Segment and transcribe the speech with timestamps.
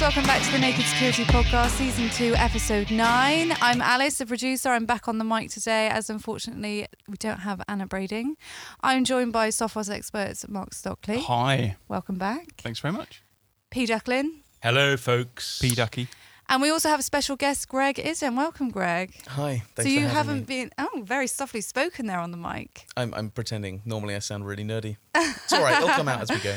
[0.00, 3.52] welcome back to the Naked Security Podcast, Season 2, Episode 9.
[3.60, 4.70] I'm Alice, the producer.
[4.70, 8.36] I'm back on the mic today, as unfortunately we don't have Anna Brading.
[8.82, 11.20] I'm joined by Sophos experts Mark Stockley.
[11.20, 11.76] Hi.
[11.88, 12.46] Welcome back.
[12.56, 13.22] Thanks very much.
[13.70, 13.84] P.
[13.84, 14.40] Jacqueline.
[14.62, 15.58] Hello, folks.
[15.60, 16.08] P Ducky.
[16.50, 18.36] And we also have a special guest, Greg Iddon.
[18.36, 19.14] Welcome, Greg.
[19.28, 19.62] Hi.
[19.76, 20.64] Thanks so you having haven't me.
[20.64, 22.86] been, oh, very softly spoken there on the mic.
[22.96, 23.82] I'm, I'm pretending.
[23.84, 24.96] Normally, I sound really nerdy.
[25.14, 25.76] It's all right.
[25.76, 26.56] It'll come out as we go.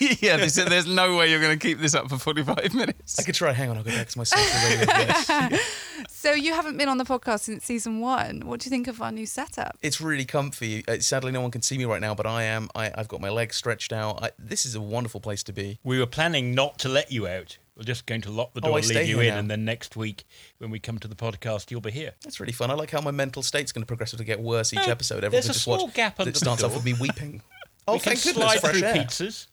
[0.20, 3.20] yeah, there's, there's no way you're going to keep this up for 45 minutes.
[3.20, 3.52] I could try.
[3.52, 3.76] Hang on.
[3.76, 4.86] I'll go back to my social radio.
[5.00, 5.60] Yes.
[6.08, 8.42] So you haven't been on the podcast since season one.
[8.44, 9.78] What do you think of our new setup?
[9.80, 10.84] It's really comfy.
[10.86, 12.68] Uh, sadly, no one can see me right now, but I am.
[12.74, 14.22] I, I've got my legs stretched out.
[14.22, 15.78] I, this is a wonderful place to be.
[15.82, 17.56] We were planning not to let you out.
[17.80, 19.38] We're just going to lock the Oh, door I and leave you in, now.
[19.38, 20.24] and then next week,
[20.58, 22.12] when we come to the podcast, you'll be here.
[22.22, 22.70] That's really fun.
[22.70, 25.24] I like how my mental state's going to progressively get worse each Oh, episode.
[25.24, 25.94] Everyone there's can a just small watch.
[25.94, 26.78] gap under It the starts off door.
[26.78, 27.42] with me weeping.
[27.88, 28.94] Oh, we can goodness, slide fresh through air.
[28.96, 29.46] pizzas.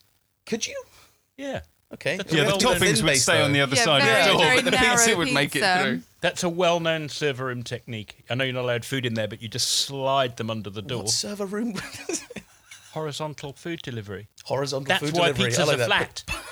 [0.46, 0.76] Could you?
[1.38, 1.62] Yeah,
[1.94, 2.18] Okay.
[2.18, 4.26] That's Yeah, the well, toppings would thin-based, stay on the other Yeah, side very, of
[4.38, 6.02] the door, but the pizza would make it through.
[6.20, 8.26] that's a well-known server room technique.
[8.30, 10.82] I know you're not allowed food in there, but you just slide them under the
[10.82, 11.04] door.
[11.04, 11.76] What server room?
[12.92, 14.28] Horizontal food delivery.
[14.44, 15.46] Horizontal That's food delivery.
[15.52, 16.24] That's why pizzas I like are that.
[16.28, 16.47] flat.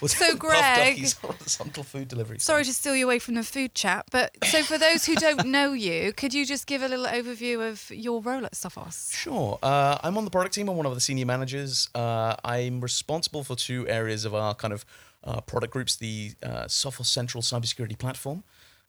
[0.00, 2.38] Was So, Greg- horizontal food delivery.
[2.38, 5.46] Sorry to steal you away from the food chat, but so for those who don't
[5.56, 9.14] know you, could you just give a little overview of your role at Sophos?
[9.14, 9.58] Sure.
[9.62, 10.68] Uh, I'm on the product team.
[10.68, 11.88] I'm one of the senior managers.
[11.94, 14.84] Uh, I'm responsible for two areas of our kind of
[15.24, 18.42] uh, product groups: the uh, Sophos Central Cybersecurity Platform,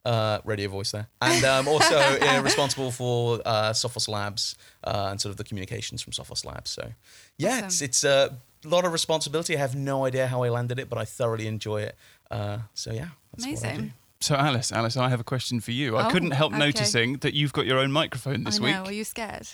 [0.06, 5.22] uh, radio voice there, and um, also uh, responsible for uh, Sophos Labs uh, and
[5.22, 6.72] sort of the communications from Sophos Labs.
[6.72, 6.92] So,
[7.38, 7.86] yeah, it's Awesome.
[7.86, 9.56] it's a lot of responsibility.
[9.56, 11.96] I have no idea how I landed it, but I thoroughly enjoy it.
[12.30, 13.76] Uh, so yeah, that's what I do.
[13.80, 13.94] Amazing.
[14.22, 15.98] So, Alice, Alice, I have a question for you.
[15.98, 16.60] I Oh, couldn't help okay.
[16.66, 18.84] noticing that you've got your own microphone this I know.
[18.86, 19.48] Are you scared?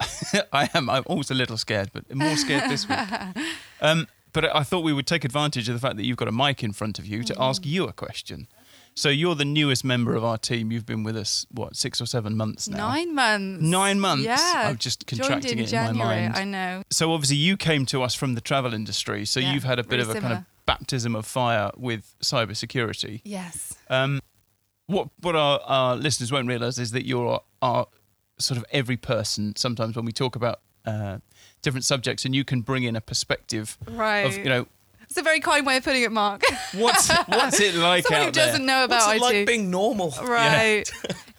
[0.52, 0.90] I am.
[0.90, 2.98] I'm always a little scared, but more scared this week.
[3.80, 6.32] Um, but I thought we would take advantage of the fact that you've got a
[6.32, 8.46] mic in front of you to ask you a question.
[8.94, 10.70] So you're the newest member of our team.
[10.70, 12.88] You've been with us what six or seven months now.
[12.88, 13.62] Nine months.
[13.62, 14.24] Nine months.
[14.24, 14.64] Yeah.
[14.68, 16.36] I'm just Joined contracting in it in my mind.
[16.36, 16.82] I know.
[16.90, 19.84] So obviously you came to us from the travel industry, so Yeah, you've had a
[19.84, 23.22] bit of a kind of baptism of fire with cybersecurity.
[23.24, 23.74] Yes.
[23.88, 24.20] Um,
[24.86, 27.86] what what our, our listeners won't realise is that you're our
[28.38, 29.56] sort of every person.
[29.56, 31.18] Sometimes when we talk about uh,
[31.62, 34.20] different subjects, and you can bring in a perspective Right.
[34.20, 34.66] of you know
[35.12, 36.40] It's a very kind way of putting it, Mark.
[36.72, 39.20] what's what's it like Someone out who doesn't know about What's it IT.
[39.40, 40.14] like being normal?
[40.22, 40.90] right.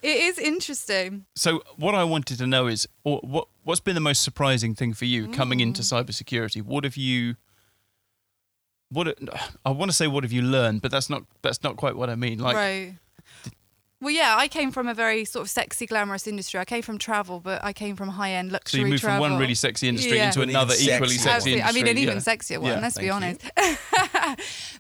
[0.03, 1.25] it is interesting.
[1.35, 4.93] So what I wanted to know is or what what's been the most surprising thing
[4.93, 6.05] for you coming into Mm.
[6.05, 6.61] cybersecurity?
[6.61, 7.35] What have you
[8.89, 9.17] what
[9.65, 12.11] I want to say what have you learned, but that's not that's not quite what
[12.11, 12.37] I mean.
[12.37, 12.93] Like right.
[14.03, 16.59] Well, yeah, I came from a very sort of sexy, glamorous industry.
[16.59, 18.81] I came from travel, but I came from high-end luxury.
[18.81, 19.23] so you moved travel.
[19.23, 20.25] from one really sexy industry Yeah.
[20.25, 21.35] into An even another equally sexy one.
[21.35, 21.63] Absolutely.
[21.63, 22.19] I mean, an even yeah.
[22.19, 23.41] sexier one, Yeah, let's be honest.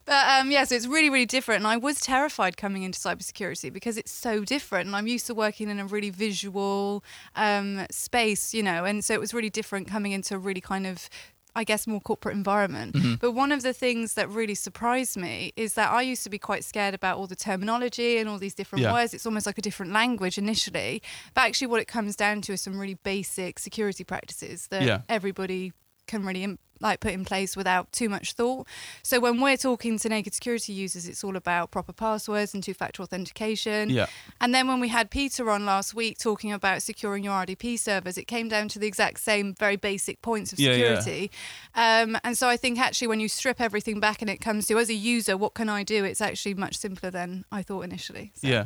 [0.05, 1.59] but um, yeah, so it's really, really different.
[1.59, 4.87] And I was terrified coming into cybersecurity because it's so different.
[4.87, 7.01] And I'm used to working in a really visual
[7.37, 10.85] um, space, you know, and so it was really different coming into a really kind
[10.85, 11.09] of
[11.55, 12.93] I guess more corporate environment.
[12.95, 13.15] Mm-hmm.
[13.15, 16.39] But one of the things that really surprised me is that I used to be
[16.39, 18.93] quite scared about all the terminology and all these different Yeah.
[18.93, 19.13] words.
[19.13, 21.01] It's almost like a different language initially.
[21.33, 25.01] But actually, what it comes down to is some really basic security practices that Yeah.
[25.09, 25.73] everybody
[26.07, 28.67] can really like put in place without too much thought.
[29.03, 33.01] So when we're talking to naked security users, it's all about proper passwords and two-factor
[33.01, 33.89] authentication.
[33.89, 34.07] Yeah.
[34.41, 38.17] And then when we had Peter on last week talking about securing your RDP servers,
[38.17, 40.99] it came down to the exact same very basic points of Yeah, yeah.
[40.99, 41.31] security.
[41.73, 44.77] Um, and so I think actually when you strip everything back and it comes to
[44.77, 46.03] as a user, what can I do?
[46.03, 48.33] It's actually much simpler than I thought initially.
[48.35, 48.65] So Yeah.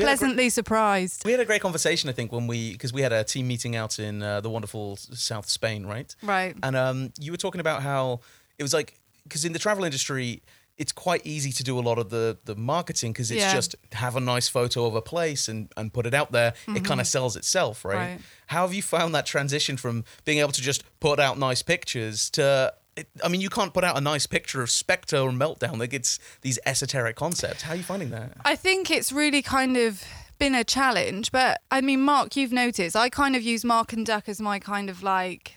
[0.00, 1.24] We had great- Pleasantly surprised.
[1.24, 3.76] We had a great conversation, I think, when we because we had a team meeting
[3.76, 6.14] out in uh, the wonderful South Spain, right?
[6.22, 6.56] Right.
[6.62, 8.20] And um, you were talking about how
[8.58, 10.42] it was like because in the travel industry,
[10.78, 13.52] it's quite easy to do a lot of the the marketing because it's Yeah.
[13.54, 16.54] just have a nice photo of a place and and put it out there.
[16.68, 17.94] It kind of sells itself, right?
[17.96, 18.10] Mm-hmm.
[18.12, 18.20] Right.
[18.46, 22.30] How have you found that transition from being able to just put out nice pictures
[22.30, 22.72] to
[23.22, 25.78] I mean, you can't put out a nice picture of Spectre or Meltdown.
[25.78, 27.62] Like it's these esoteric concepts.
[27.62, 28.32] How are you finding that?
[28.44, 30.04] I think it's really kind of
[30.38, 34.06] been a challenge, but I mean, Mark, you've noticed I kind of use Mark and
[34.06, 35.56] Duck as my kind of like.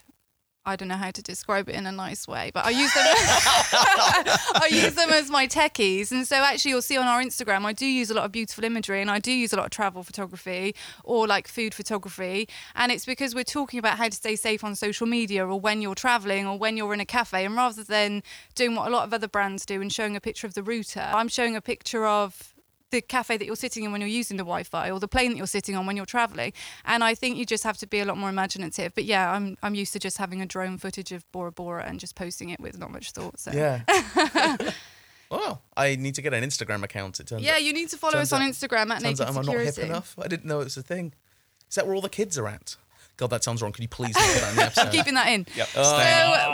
[0.66, 3.04] I don't know how to describe it in a nice way, but I use them.
[3.06, 7.74] I use them as my techies, and so actually, you'll see on our Instagram, I
[7.74, 10.04] do use a lot of beautiful imagery, and I do use a lot of travel
[10.04, 10.74] photography
[11.04, 14.76] or like food photography, and it's because we're talking about how to stay safe on
[14.76, 18.24] social media, or when you're traveling, or when you're in a cafe, and rather than
[18.56, 21.12] doing what a lot of other brands do and showing a picture of the router,
[21.14, 22.53] I'm showing a picture of
[22.94, 25.38] the cafe that you're sitting in when you're using the Wi-Fi or the plane that
[25.38, 26.54] you're sitting on when you're traveling.
[26.86, 28.94] And I think you just have to be a lot more imaginative.
[28.96, 32.00] But yeah, I'm I'm used to just having a drone footage of Bora Bora and
[32.00, 33.40] just posting it with not much thought.
[33.40, 33.82] So Yeah.
[35.36, 37.20] Oh, I need to get an Instagram account.
[37.20, 37.64] It turns Yeah, out.
[37.64, 39.56] you need to follow turns us on out- Instagram at Turns Naked out I'm not
[39.58, 40.16] hip enough.
[40.22, 41.14] I didn't know it was a thing.
[41.70, 42.76] Is that where all the kids are at?
[43.18, 43.72] God, that sounds wrong.
[43.72, 44.92] Could you please put that in the episode?
[44.92, 45.46] Keeping that in.
[45.56, 45.68] Yep.
[45.76, 45.84] Oh.
[45.84, 45.98] So,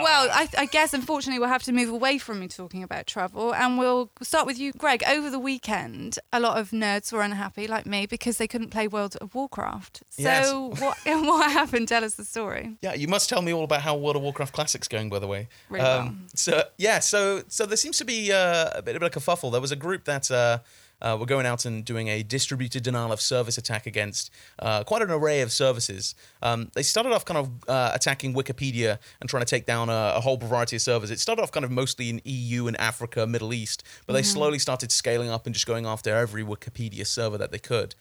[0.02, 3.54] well, I, I guess unfortunately we'll have to move away from me talking about travel,
[3.54, 5.02] and we'll start with you, Greg.
[5.08, 8.86] Over the weekend, a lot of nerds were unhappy, like me, because they couldn't play
[8.88, 10.02] World of Warcraft.
[10.10, 10.52] So, Yes.
[10.80, 11.88] what what happened?
[11.88, 12.76] Tell us the story.
[12.82, 15.26] Yeah, you must tell me all about how World of Warcraft Classic's going, by the
[15.26, 15.40] way.
[15.40, 16.14] Um, Really well.
[16.34, 19.50] So yeah, so so there seems to be uh, a bit of a kerfuffle.
[19.50, 20.58] There was a group that uh,
[21.02, 25.02] uh, were going out and doing a distributed denial of service attack against uh, quite
[25.02, 26.14] an array of services.
[26.42, 30.14] Um, they started off kind of uh, attacking Wikipedia and trying to take down a,
[30.16, 31.10] a whole variety of servers.
[31.10, 34.58] It started off kind of mostly in EU and Africa, Middle East, but they slowly
[34.58, 37.94] started scaling up and just going after every Wikipedia server that they could.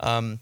[0.00, 0.40] Um,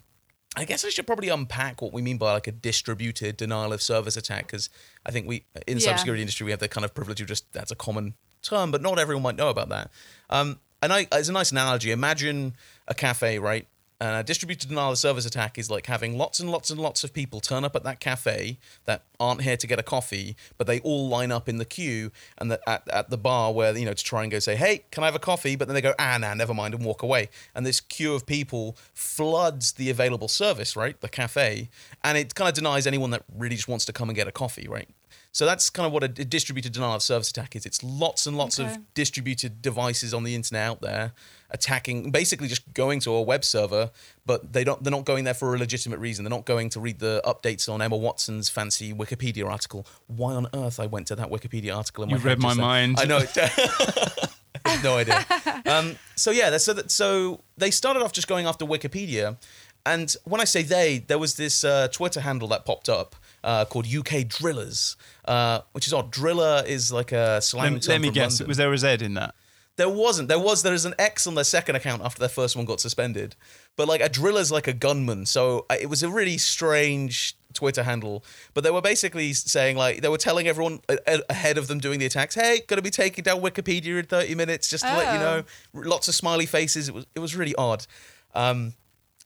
[0.57, 3.83] I guess I should probably unpack what we mean by like a distributed denial of
[3.83, 4.71] service attack because
[5.05, 5.95] I think we in the Yeah.
[5.95, 8.81] cybersecurity industry we have the kind of privilege of just that's a common term, but
[8.81, 9.91] not everyone might know about that.
[10.31, 11.91] Um, and it's a nice analogy.
[11.91, 12.55] Imagine
[12.87, 13.67] a cafe, right?
[14.01, 17.05] And a distributed denial of service attack is like having lots and lots and lots
[17.05, 20.67] of people turn up at that cafe that aren't here to get a coffee, but
[20.67, 23.87] they all line up in the queue and the, at, at the bar where, you
[23.87, 25.57] know, to try and go say, hey, can I have a coffee?
[25.57, 27.31] But then they go, ah, nah, never mind, and walk away.
[27.55, 31.01] And this queue of people floods the available service, right?
[31.01, 31.71] The cafe.
[32.03, 34.33] And it kind of denies anyone that really just wants to come and get a
[34.33, 34.89] coffee, right?
[35.35, 37.67] So that's kind of what a distributed denial of service attack is.
[37.67, 38.71] It's lots and lots Okay.
[38.73, 41.13] of distributed devices on the internet out there
[41.51, 43.91] attacking, basically just going to a web server,
[44.25, 44.83] but they don't.
[44.85, 46.25] They're not going there for a legitimate reason.
[46.25, 49.85] They're not going to read the updates on Emma Watson's fancy Wikipedia article.
[50.07, 52.05] Why on earth I went to that Wikipedia article?
[52.05, 52.67] In You head read my just then.
[52.67, 53.01] mind.
[53.01, 53.19] I know.
[53.19, 55.27] It, no idea.
[55.67, 59.37] Um, so yeah, so that, so they started off just going after Wikipedia,
[59.85, 63.65] and when I say they, there was this uh, Twitter handle that popped up uh,
[63.67, 64.97] called UK Drillers,
[65.27, 66.11] uh, which is odd.
[66.11, 68.33] Driller is like a slang Let, term let me from guess.
[68.41, 68.49] London.
[68.49, 69.35] Was there a Z in that?
[69.77, 70.29] There wasn't.
[70.29, 70.63] There was.
[70.63, 73.35] There is an X on their second account after their first one got suspended.
[73.77, 77.83] But like a driller's like a gunman, so uh, it was a really strange Twitter
[77.83, 78.25] handle.
[78.55, 81.81] But they were basically saying like they were telling everyone a- a- ahead of them
[81.81, 85.13] doing the attacks, "Hey, gonna be taking down Wikipedia in thirty minutes, just to let
[85.13, 85.43] you know."
[85.73, 86.89] Lots of smiley faces.
[86.89, 87.85] It was it was really odd.
[88.33, 88.75] Um,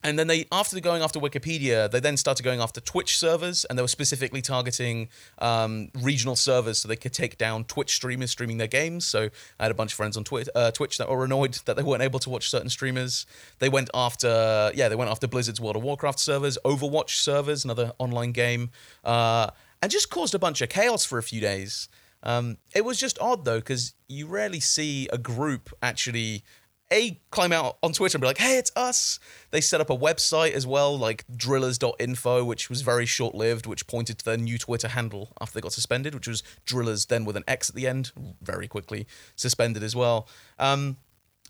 [0.05, 3.77] and then they, after going after Wikipedia, they then started going after Twitch servers, and
[3.77, 5.09] they were specifically targeting
[5.39, 9.05] um, regional servers so they could take down Twitch streamers streaming their games.
[9.05, 9.29] So
[9.59, 11.83] I had a bunch of friends on Twitch, uh, Twitch that were annoyed that they
[11.83, 13.27] weren't able to watch certain streamers.
[13.59, 17.93] They went after, yeah, they went after Blizzard's World of Warcraft servers, Overwatch servers, another
[17.99, 18.71] online game,
[19.05, 19.51] uh,
[19.83, 21.89] and just caused a bunch of chaos for a few days.
[22.23, 26.45] Um, it was just odd though, because you rarely see a group actually
[26.93, 29.19] a climb out on Twitter and be like, "Hey, it's us."
[29.51, 34.19] They set up a website as well, like drillers.info, which was very short-lived, which pointed
[34.19, 37.45] to their new Twitter handle after they got suspended, which was drillers, then with an
[37.47, 39.07] X at the end, very quickly
[39.37, 40.29] suspended as well.
[40.59, 40.97] Um,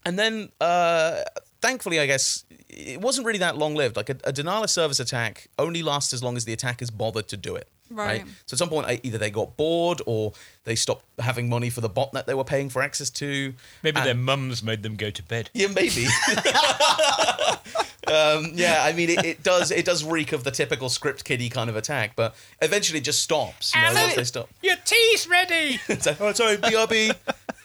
[0.05, 1.23] and then, uh,
[1.61, 3.97] thankfully, I guess it wasn't really that long-lived.
[3.97, 7.29] Like a, a denial of service attack only lasts as long as the attackers bothered
[7.29, 7.69] to do it.
[7.91, 8.25] Right.
[8.47, 10.33] So at some point, either they got bored or
[10.65, 13.55] they stopped having money for the botnet they were paying for access to.
[13.83, 15.51] Maybe And- their mums made them go to bed.
[15.55, 16.07] yeah, maybe.
[18.07, 21.49] um, yeah, I mean, it, it does it does reek of the typical script kiddie
[21.49, 23.75] kind of attack, but eventually it just stops.
[23.75, 24.49] You know, So- once they stop.
[24.63, 25.81] Your tea's ready.
[25.89, 27.15] It's like, oh, sorry, BRB.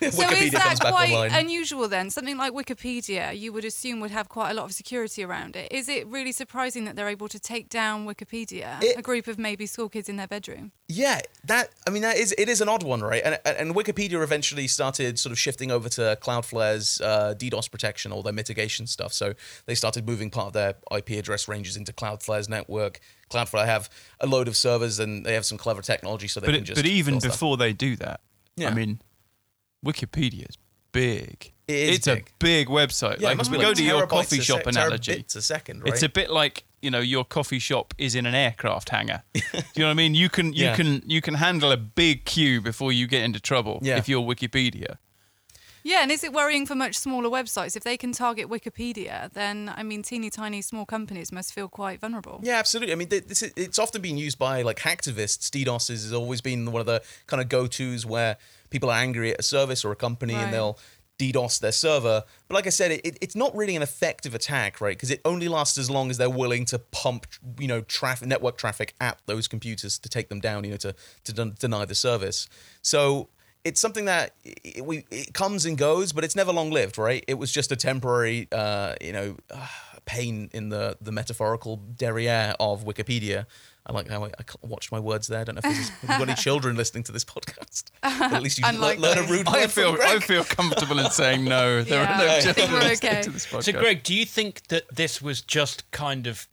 [0.02, 1.32] So Wikipedia is that quite online.
[1.34, 2.10] unusual then?
[2.10, 5.72] Something like Wikipedia, you would assume would have quite a lot of security around it.
[5.72, 9.38] Is it really surprising that they're able to take down Wikipedia, It- a group of
[9.38, 10.72] maybe school kids in their bedroom?
[10.88, 13.22] Yeah, that I mean that is it is an odd one, right?
[13.24, 18.22] And and Wikipedia eventually started sort of shifting over to Cloudflare's uh, DDoS protection all
[18.24, 19.14] their mitigation stuff.
[19.14, 19.34] So
[19.66, 23.00] they started moving part of their IP address ranges into Cloudflare's network.
[23.30, 23.90] Cloudflare have
[24.20, 26.66] a load of servers and they have some clever technology so they But, can it,
[26.66, 27.32] just but even fill stuff.
[27.34, 28.22] before they do that,
[28.56, 28.70] Yeah.
[28.70, 29.00] I mean,
[29.86, 30.58] Wikipedia is
[30.92, 31.52] big.
[31.68, 32.28] It is it's big.
[32.28, 33.20] a big website.
[33.20, 35.14] yeah, like, it must be go like to your coffee shop sec- analogy.
[35.14, 35.94] It's a second, right?
[35.94, 39.24] It's a bit like you know your coffee shop is in an aircraft hangar.
[39.34, 40.14] Do you know what I mean?
[40.16, 40.76] You can you Yeah.
[40.76, 43.98] can you can handle a big queue before you get into trouble Yeah.
[43.98, 44.98] if you're Wikipedia.
[45.86, 47.76] Yeah, and is it worrying for much smaller websites?
[47.76, 52.00] If they can target Wikipedia, then I mean, teeny tiny small companies must feel quite
[52.00, 52.40] vulnerable.
[52.42, 52.94] Yeah, absolutely.
[52.94, 55.50] I mean, this is, it's often been used by like hacktivists.
[55.50, 58.38] DDoS has always been one of the kind of go-tos where
[58.70, 60.44] people are angry at a service or a company Right.
[60.46, 60.80] and they'll
[61.20, 62.24] DDoS their server.
[62.48, 64.96] But like I said, it, it's not really an effective attack, right?
[64.96, 67.28] Because it only lasts as long as they're willing to pump,
[67.60, 70.96] you know, traffic, network traffic at those computers to take them down, you know, to
[71.24, 72.48] to den- deny the service.
[72.82, 73.30] So
[73.64, 77.24] it's something that it, we it comes and goes, but it's never long lived, right?
[77.28, 79.68] It was just a temporary, uh, you know, uh,
[80.06, 83.46] pain in the the metaphorical derriere of Wikipedia.
[83.86, 85.42] I like how I, I watched my words there.
[85.42, 87.86] I don't know if there's you've got any children listening to this podcast.
[88.02, 90.44] But at least you can le- learn a rude word I from feel I feel
[90.44, 91.84] comfortable in saying no.
[91.84, 93.22] There Yeah, are no I think children we're listening okay.
[93.24, 93.64] to this podcast.
[93.64, 96.48] So, Greg, do you think that this was just kind of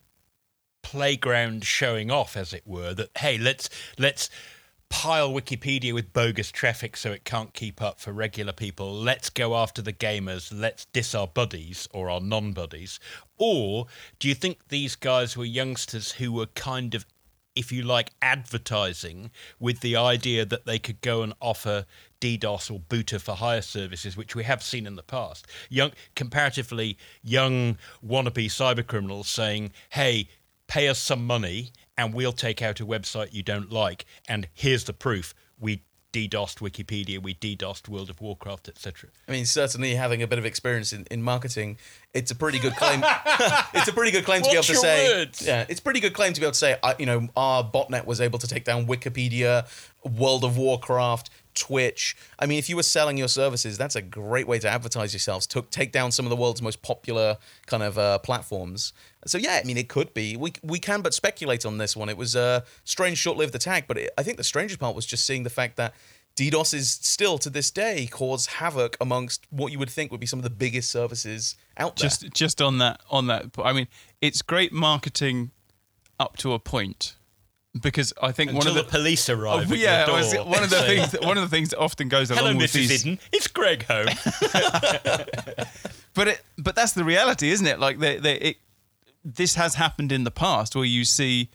[0.83, 2.95] playground showing off, as it were?
[2.95, 4.29] That hey, let's let's
[4.89, 8.93] pile Wikipedia with bogus traffic so it can't keep up for regular people.
[8.93, 10.51] Let's go after the gamers.
[10.53, 12.99] Let's diss our buddies or our non-buddies.
[13.39, 13.87] Or
[14.19, 17.07] do you think these guys were youngsters who were kind of
[17.55, 21.87] if you like, advertising with the idea that they could go and offer
[22.21, 25.47] DDoS or Booter for hire services, which we have seen in the past.
[25.69, 30.29] Young, comparatively young wannabe cyber criminals saying, "Hey,
[30.67, 34.85] pay us some money, and we'll take out a website you don't like, and here's
[34.85, 40.23] the proof: we DDoSed Wikipedia, we DDoSed World of Warcraft, etc." I mean, certainly having
[40.23, 41.79] a bit of experience in, in marketing,
[42.15, 43.03] it's a pretty good claim.
[43.75, 45.19] it's a pretty good claim to be able to say.
[45.19, 45.47] words.
[45.47, 46.77] Yeah, it's a pretty good claim to be able to say.
[46.83, 49.67] I, you know, our botnet was able to take down Wikipedia,
[50.05, 52.17] World of Warcraft, Twitch.
[52.39, 55.47] I mean, if you were selling your services, that's a great way to advertise yourselves.
[55.49, 58.93] To take down some of the world's most popular kind of uh, platforms.
[59.27, 60.37] So yeah, I mean, it could be.
[60.37, 62.09] We we can but speculate on this one.
[62.09, 65.27] It was a strange, short-lived attack, but it, I think the strangest part was just
[65.27, 65.95] seeing the fact that.
[66.37, 70.27] DDoS is still to this day cause havoc amongst what you would think would be
[70.29, 72.09] some of the biggest services out there.
[72.09, 73.89] just just on that on that i mean
[74.23, 75.51] it's great marketing
[76.21, 77.17] up to a point
[77.83, 79.69] because i think Until one of the the police arrive.
[79.71, 82.09] Oh, at yeah, was- door one of the things one of the things that often
[82.09, 82.89] goes along Hello, with Mrs.
[82.89, 83.19] these Iddon.
[83.33, 84.07] It's Greg home.
[86.15, 88.57] but it but that's the reality isn't it like they, they, it
[89.25, 91.51] this has happened in the past where you see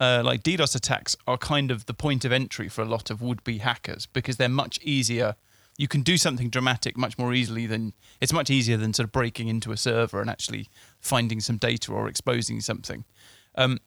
[0.00, 3.20] uh, like DDoS attacks are kind of the point of entry for a lot of
[3.20, 5.36] would-be hackers because they're much easier.
[5.76, 9.12] You can do something dramatic much more easily than it's much easier than sort of
[9.12, 10.68] breaking into a server and actually
[11.00, 13.04] finding some data or exposing something.
[13.54, 13.78] Um,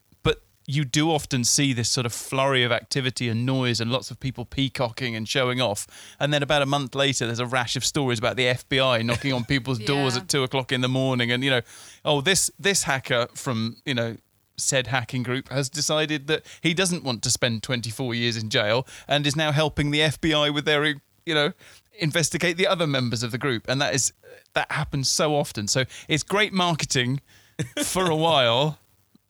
[0.66, 4.20] you do often see this sort of flurry of activity and noise and lots of
[4.20, 5.88] people peacocking and showing off.
[6.20, 9.34] And then about a month later, there's a rash of stories about the FBI knocking
[9.34, 11.32] on people's doors at two o'clock in the morning.
[11.32, 11.62] And, you know,
[12.06, 14.18] oh, this, this hacker from, you know,
[14.56, 18.88] said hacking group has decided that he doesn't want to spend 24 years in jail
[19.08, 21.52] and is now helping the FBI with their, you know,
[22.00, 23.66] investigate the other members of the group.
[23.68, 24.14] And that is,
[24.54, 25.68] that happens so often.
[25.68, 27.20] So it's great marketing
[27.84, 28.80] for a while.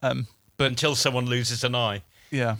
[0.01, 0.27] Um,
[0.63, 2.01] but Until someone loses an eye.
[2.31, 2.55] yeah.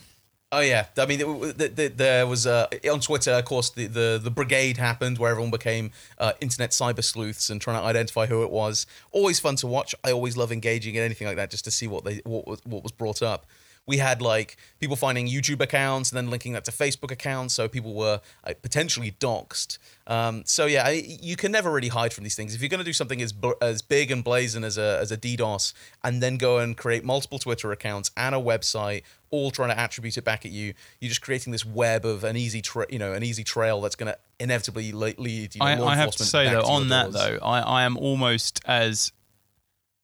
[0.56, 3.88] Oh yeah, I mean, it, the, the, there was uh, on Twitter, of course, the,
[3.88, 8.28] the the brigade happened where everyone became uh, internet cyber sleuths and trying to identify
[8.28, 8.86] who it was.
[9.12, 9.96] Always fun to watch.
[10.04, 12.60] I always love engaging in anything like that just to see what they what was
[12.66, 13.48] what was brought up.
[13.86, 17.68] We had like people finding YouTube accounts and then linking that to Facebook accounts, so
[17.68, 19.78] people were uh, potentially doxxed.
[20.08, 22.56] Um, so yeah, I, you can never really hide from these things.
[22.56, 25.18] If you're going to do something as as big and blazing as a as a
[25.18, 25.74] DDoS,
[26.04, 30.18] and then go and create multiple Twitter accounts and a website, all trying to attribute
[30.18, 33.14] it back at you, you're just creating this web of an easy, tra- you know,
[33.14, 35.56] an easy trail that's going to inevitably lead.
[35.56, 37.16] You know, I, law I have to enforcement say though, to on that doors.
[37.16, 39.12] though, I, I am almost as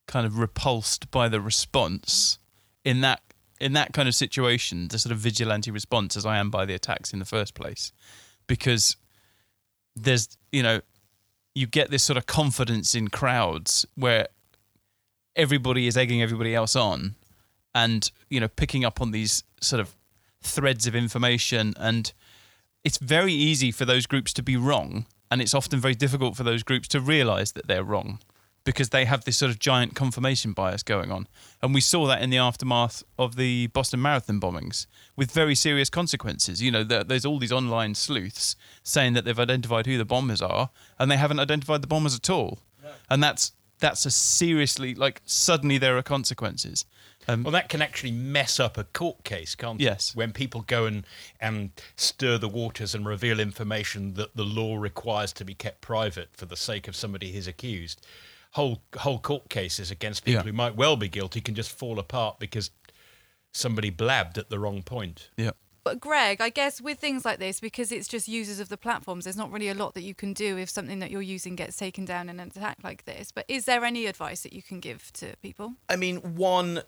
[0.08, 2.40] kind of repulsed by the response
[2.84, 3.22] in that
[3.60, 6.74] in that kind of situation, the sort of vigilante response, as I am by the
[6.74, 7.92] attacks in the first place,
[8.48, 8.96] because
[9.96, 10.82] there's you know
[11.56, 14.28] you get this sort of confidence in crowds where
[15.36, 17.16] everybody is egging everybody else on
[17.75, 19.96] and you know picking up on these sort of
[20.42, 21.74] threads of information.
[21.78, 22.12] And
[22.84, 26.44] it's very easy for those groups to be wrong and it's often very difficult for
[26.44, 28.20] those groups to realize that they're wrong
[28.63, 31.28] because they have this sort of giant confirmation bias going on.
[31.62, 34.86] And we saw that in the aftermath of the Boston Marathon bombings
[35.16, 36.62] with very serious consequences.
[36.62, 40.70] You know there's all these online sleuths saying that they've identified who the bombers are
[40.98, 42.60] and they haven't identified the bombers at all.
[43.10, 46.86] And that's that's a seriously like suddenly there are consequences.
[47.28, 49.84] Um, Well, that can actually mess up a court case, can't it?
[49.84, 50.16] Yes.
[50.16, 51.06] When people go and,
[51.39, 56.30] and stir the waters and reveal information that the law requires to be kept private
[56.34, 58.06] for the sake of somebody who's accused,
[58.51, 60.44] whole whole court cases against people Yeah.
[60.51, 62.72] who might well be guilty can just fall apart because
[63.53, 65.29] somebody blabbed at the wrong point.
[65.38, 65.51] yeah
[65.84, 69.24] But Greg, I guess with things like this, because it's just users of the platforms,
[69.24, 71.77] there's not really a lot that you can do if something that you're using gets
[71.77, 73.32] taken down in an attack like this.
[73.32, 75.74] But is there any advice that you can give to people?
[75.88, 76.82] I mean, one,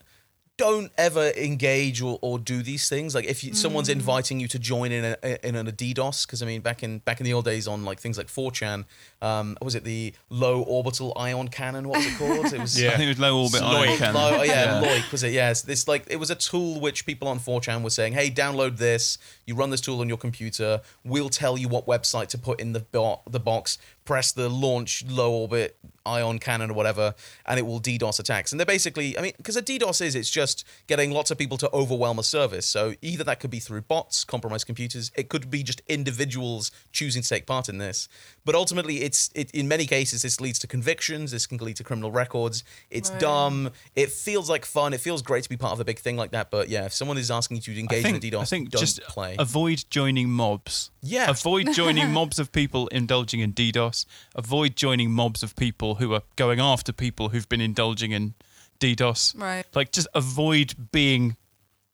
[0.62, 3.14] don't ever engage or, or do these things.
[3.16, 3.92] Like if you, someone's Mm.
[4.00, 7.18] inviting you to join in a, in a DDoS, because I mean, back in back
[7.20, 8.84] in the old days on like things like 4chan,
[9.20, 11.88] um, what was it the low orbital ion cannon?
[11.88, 12.52] What was it called?
[12.52, 13.88] It was yeah, I think it was low orbit Loic.
[13.88, 14.14] ion cannon.
[14.14, 15.32] Lo- oh, yeah, Loic was it?
[15.32, 18.76] Yes, this like it was a tool which people on 4chan were saying, "Hey, download
[18.78, 19.18] this.
[19.46, 20.80] You run this tool on your computer.
[21.04, 25.04] We'll tell you what website to put in the bo- the box press the launch
[25.08, 27.14] low orbit ion cannon or whatever,
[27.46, 28.50] and it will DDoS attacks.
[28.52, 31.56] And they're basically, I mean, because a DDoS is, it's just getting lots of people
[31.58, 32.66] to overwhelm a service.
[32.66, 37.22] So either that could be through bots, compromised computers, it could be just individuals choosing
[37.22, 38.08] to take part in this.
[38.44, 41.84] But ultimately, it's it, in many cases, this leads to convictions, this can lead to
[41.84, 42.64] criminal records.
[42.90, 43.20] It's Right.
[43.20, 43.70] dumb.
[43.94, 44.92] It feels like fun.
[44.94, 46.50] It feels great to be part of a big thing like that.
[46.50, 48.70] But yeah, if someone is asking you to engage think, in a DDoS, I think
[48.70, 49.36] don't just play.
[49.38, 50.90] avoid joining mobs.
[51.00, 51.30] Yeah.
[51.30, 53.91] Avoid joining mobs of people indulging in DDoS.
[54.34, 58.34] Avoid joining mobs of people who are going after people who've been indulging in
[58.80, 59.38] DDoS.
[59.40, 59.64] Right.
[59.74, 61.36] Like just avoid being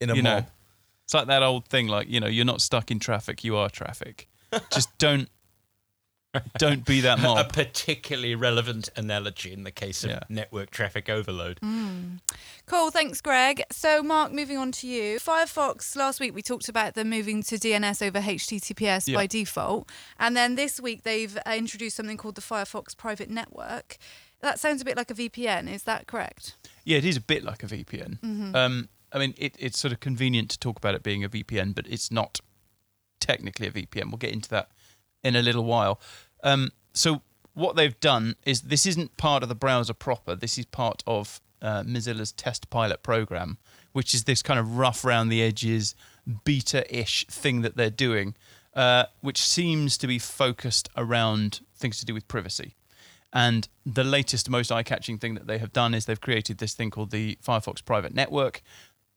[0.00, 0.42] in a you mob.
[0.44, 0.46] know.
[1.04, 3.70] It's like that old thing like, you know, you're not stuck in traffic, you are
[3.70, 4.28] traffic.
[4.72, 5.28] just don't
[6.58, 7.50] don't be that marked.
[7.50, 10.20] a particularly relevant analogy in the case of Yeah.
[10.28, 11.58] network traffic overload.
[12.66, 13.62] Cool, thanks, Greg.
[13.72, 15.18] So, Mark, moving on to you.
[15.18, 19.14] Firefox, last week we talked about them moving to DNS over HTTPS Yeah.
[19.16, 19.88] by default.
[20.18, 23.96] And then this week they've uh, introduced something called the Firefox Private Network.
[24.40, 26.56] That sounds a bit like a VPN, is that correct?
[26.84, 28.20] Yeah, it is a bit like a VPN.
[28.20, 28.54] Mm-hmm.
[28.54, 31.74] Um, I mean, it, it's sort of convenient to talk about it being a VPN,
[31.74, 32.40] but it's not
[33.20, 34.06] technically a VPN.
[34.10, 34.68] We'll get into that
[35.24, 36.00] in a little while.
[36.42, 37.22] Um, so
[37.54, 40.34] what they've done is this isn't part of the browser proper.
[40.34, 43.58] This is part of uh, Mozilla's test pilot program,
[43.92, 45.94] which is this kind of rough around the edges,
[46.44, 48.34] beta-ish thing that they're doing,
[48.74, 52.76] uh, which seems to be focused around things to do with privacy.
[53.32, 56.90] And the latest, most eye-catching thing that they have done is they've created this thing
[56.90, 58.62] called the Firefox Private Network.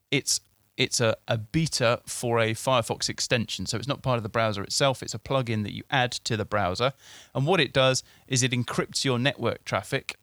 [0.10, 0.42] It's
[0.82, 4.64] it's a, a beta for a Firefox extension, so it's not part of the browser
[4.64, 5.04] itself.
[5.04, 6.94] It's a plugin that you add to the browser,
[7.36, 10.18] and what it does is it encrypts your network traffic.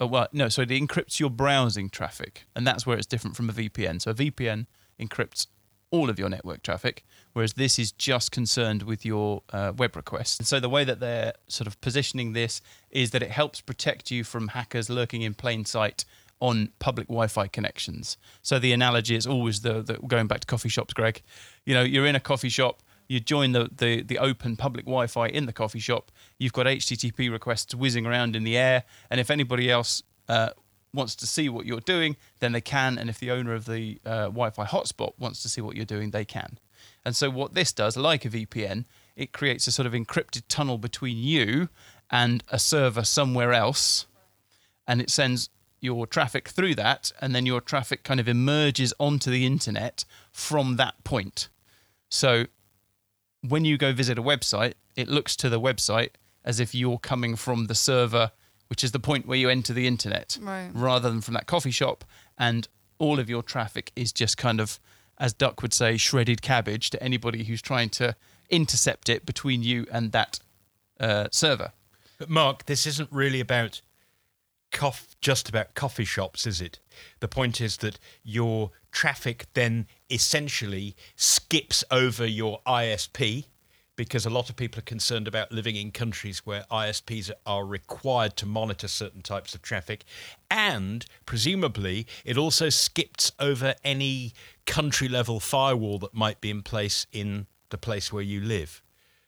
[0.00, 3.48] Uh, well, no, so it encrypts your browsing traffic, and that's where it's different from
[3.48, 4.02] a VPN.
[4.02, 4.66] So a VPN
[5.00, 5.46] encrypts
[5.90, 10.38] all of your network traffic, whereas this is just concerned with your uh, web requests.
[10.38, 14.10] And so the way that they're sort of positioning this is that it helps protect
[14.10, 16.04] you from hackers lurking in plain sight
[16.42, 18.18] on public Wi-Fi connections.
[18.42, 21.22] So the analogy is always the, the going back to coffee shops, Greg.
[21.64, 25.28] You know, you're in a coffee shop, you join the, the, the open public Wi-Fi
[25.28, 26.10] in the coffee shop.
[26.38, 30.50] You've got HTTP requests whizzing around in the air, and if anybody else uh,
[30.92, 32.98] wants to see what you're doing, then they can.
[32.98, 36.10] And if the owner of the uh, Wi-Fi hotspot wants to see what you're doing,
[36.10, 36.58] they can.
[37.04, 40.76] And so what this does, like a VPN, it creates a sort of encrypted tunnel
[40.76, 41.68] between you
[42.10, 44.06] and a server somewhere else,
[44.88, 45.48] and it sends
[45.82, 50.76] your traffic through that, and then your traffic kind of emerges onto the internet from
[50.76, 51.48] that point.
[52.08, 52.46] So
[53.46, 56.10] when you go visit a website, it looks to the website
[56.44, 58.30] as if you're coming from the server,
[58.68, 60.70] which is the point where you enter the internet, Right.
[60.72, 62.04] rather than from that coffee shop.
[62.38, 62.68] And
[62.98, 64.78] all of your traffic is just kind of,
[65.18, 68.14] as Duck would say, shredded cabbage to anybody who's trying to
[68.50, 70.38] intercept it between you and that
[71.00, 71.72] uh, server.
[72.18, 73.80] But Mark, this isn't really about
[74.72, 76.80] coff- just about coffee shops, is it?
[77.20, 83.46] The point is that your traffic then essentially skips over your ISP
[83.94, 88.36] because a lot of people are concerned about living in countries where ISPs are required
[88.38, 90.04] to monitor certain types of traffic.
[90.50, 94.32] And presumably, it also skips over any
[94.66, 98.82] country level firewall that might be in place in the place where you live.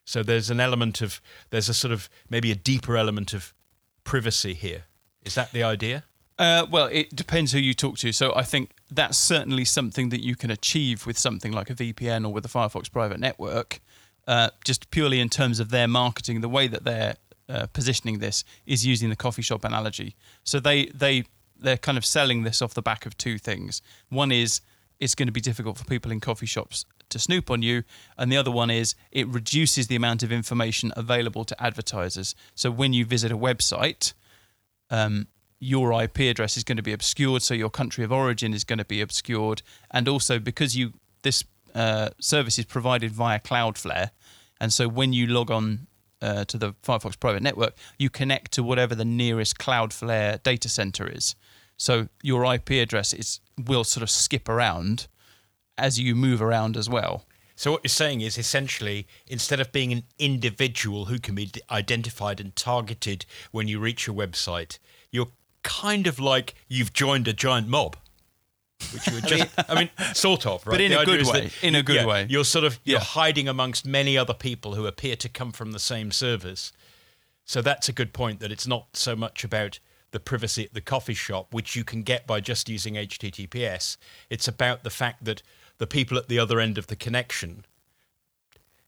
[0.04, 3.54] So there's an element of, there's a sort of maybe a deeper element of
[4.02, 4.84] privacy here.
[5.24, 6.04] Is that the idea?
[6.38, 8.12] Uh, well, it depends who you talk to.
[8.12, 12.26] So I think that's certainly something that you can achieve with something like a VPN
[12.26, 13.80] or with a Firefox private network.
[14.26, 17.16] Uh, just purely in terms of their marketing, the way that they're
[17.48, 20.16] uh, positioning this is using the coffee shop analogy.
[20.44, 21.24] So they they
[21.56, 23.82] they're kind of selling this off the back of two things.
[24.08, 24.60] One is
[24.98, 27.84] it's going to be difficult for people in coffee shops to snoop on you,
[28.16, 32.34] and the other one is it reduces the amount of information available to advertisers.
[32.54, 34.14] So when you visit a website,
[34.94, 35.26] um,
[35.58, 38.78] your IP address is going to be obscured, so your country of origin is going
[38.78, 41.42] to be obscured, and also because you this
[41.74, 44.10] uh, service is provided via Cloudflare,
[44.60, 45.86] and so when you log on
[46.22, 51.08] uh, to the Firefox private network, you connect to whatever the nearest Cloudflare data center
[51.08, 51.34] is.
[51.76, 55.08] So your IP address is will sort of skip around
[55.76, 57.24] as you move around as well.
[57.56, 62.40] So what you're saying is essentially instead of being an individual who can be identified
[62.40, 64.78] and targeted when you reach a website,
[65.10, 65.28] you're
[65.62, 67.96] kind of like you've joined a giant mob.
[68.92, 70.74] Which you would just, I mean, sort of, right?
[70.74, 72.26] But in The a good way, that- in a good yeah, way.
[72.28, 73.04] You're sort of you're Yeah.
[73.04, 76.72] hiding amongst many other people who appear to come from the same servers.
[77.44, 79.78] So that's a good point that it's not so much about
[80.10, 83.96] the privacy at the coffee shop, which you can get by just using HTTPS.
[84.30, 85.42] It's about the fact that
[85.78, 87.64] the people at the other end of the connection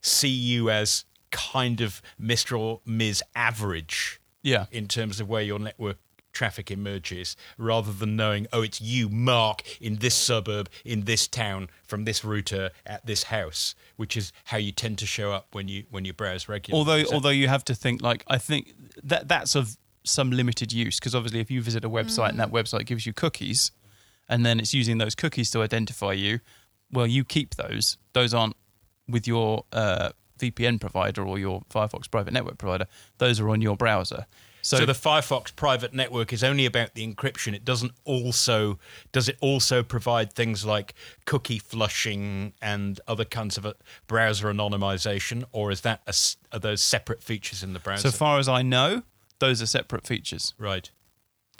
[0.01, 2.59] see you as kind of Mr.
[2.59, 3.22] or Ms.
[3.35, 4.66] Average Yeah.
[4.70, 5.99] in terms of where your network
[6.33, 11.68] traffic emerges rather than knowing, oh, it's you, Mark, in this suburb, in this town,
[11.83, 15.66] from this router at this house, which is how you tend to show up when
[15.66, 16.79] you when you browse regularly.
[16.79, 20.31] Although, Is that- although you have to think like I think that that's of some
[20.31, 22.53] limited use because obviously if you visit a website and that mm.
[22.53, 23.72] website gives you cookies,
[24.29, 26.40] and then it's using those cookies to identify you,
[26.92, 27.99] well, you keep those.
[28.12, 28.57] Those aren't
[29.09, 32.87] with your uh, VPN provider or your Firefox private network provider.
[33.18, 34.27] Those are on your browser.
[34.62, 37.55] So, So, the Firefox private network is only about the encryption.
[37.55, 38.81] It doesn't also
[39.12, 40.94] does it also provide things like
[41.25, 43.75] cookie flushing and other kinds of uh,
[44.09, 46.14] browser anonymization, or is that a
[46.57, 48.11] are those separate features in the browser?
[48.11, 49.05] so far as I know,
[49.38, 50.53] those are separate features.
[50.59, 50.90] right.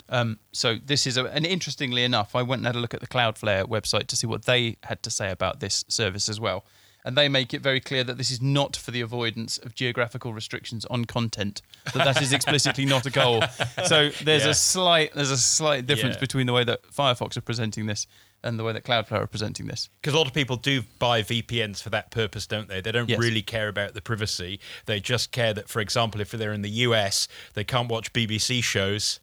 [0.09, 3.01] Um, so this is a, and interestingly enough, I went and had a look at
[3.01, 6.65] the Cloudflare website to see what they had to say about this service as well.
[7.05, 10.33] And they make it very clear that this is not for the avoidance of geographical
[10.33, 11.61] restrictions on content.
[11.93, 13.43] That that is explicitly not a goal.
[13.85, 14.49] So there's Yeah.
[14.49, 16.19] a slight there's a slight difference Yeah.
[16.21, 18.07] between the way that Firefox are presenting this
[18.43, 19.87] and the way that Cloudflare are presenting this.
[20.01, 22.81] Because a lot of people do buy VPNs for that purpose, don't they?
[22.81, 23.19] They don't Yes.
[23.19, 24.59] really care about the privacy.
[24.85, 28.61] They just care that, for example, if they're in the US, they can't watch BBC
[28.61, 29.21] shows,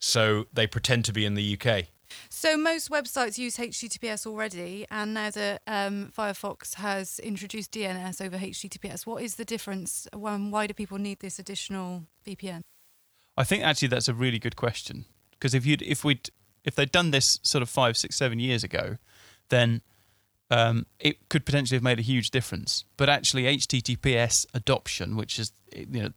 [0.00, 1.86] so they pretend to be in the UK.
[2.28, 8.36] So most websites use HTTPS already, and now that um, Firefox has introduced DNS over
[8.36, 10.08] HTTPS, what is the difference?
[10.12, 12.62] Um, why do people need this additional VPN?
[13.36, 16.30] I think actually that's a really good question because if you would if we would
[16.64, 18.98] if they'd done this sort of five, six, seven years ago,
[19.48, 19.82] then
[20.50, 22.84] um, it could potentially have made a huge difference.
[22.96, 26.10] But actually, HTTPS adoption, which is you know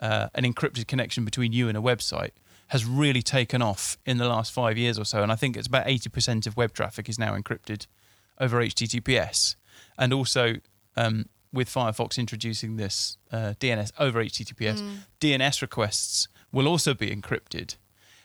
[0.00, 2.32] uh, an encrypted connection between you and a website,
[2.68, 5.22] has really taken off in the last five years or so.
[5.22, 7.86] And I think it's about eighty percent of web traffic is now encrypted
[8.40, 9.56] over HTTPS,
[9.98, 10.54] and also.
[10.96, 14.82] Um, with Firefox introducing this uh, DNS over HTTPS,
[15.18, 17.76] DNS requests will also be encrypted.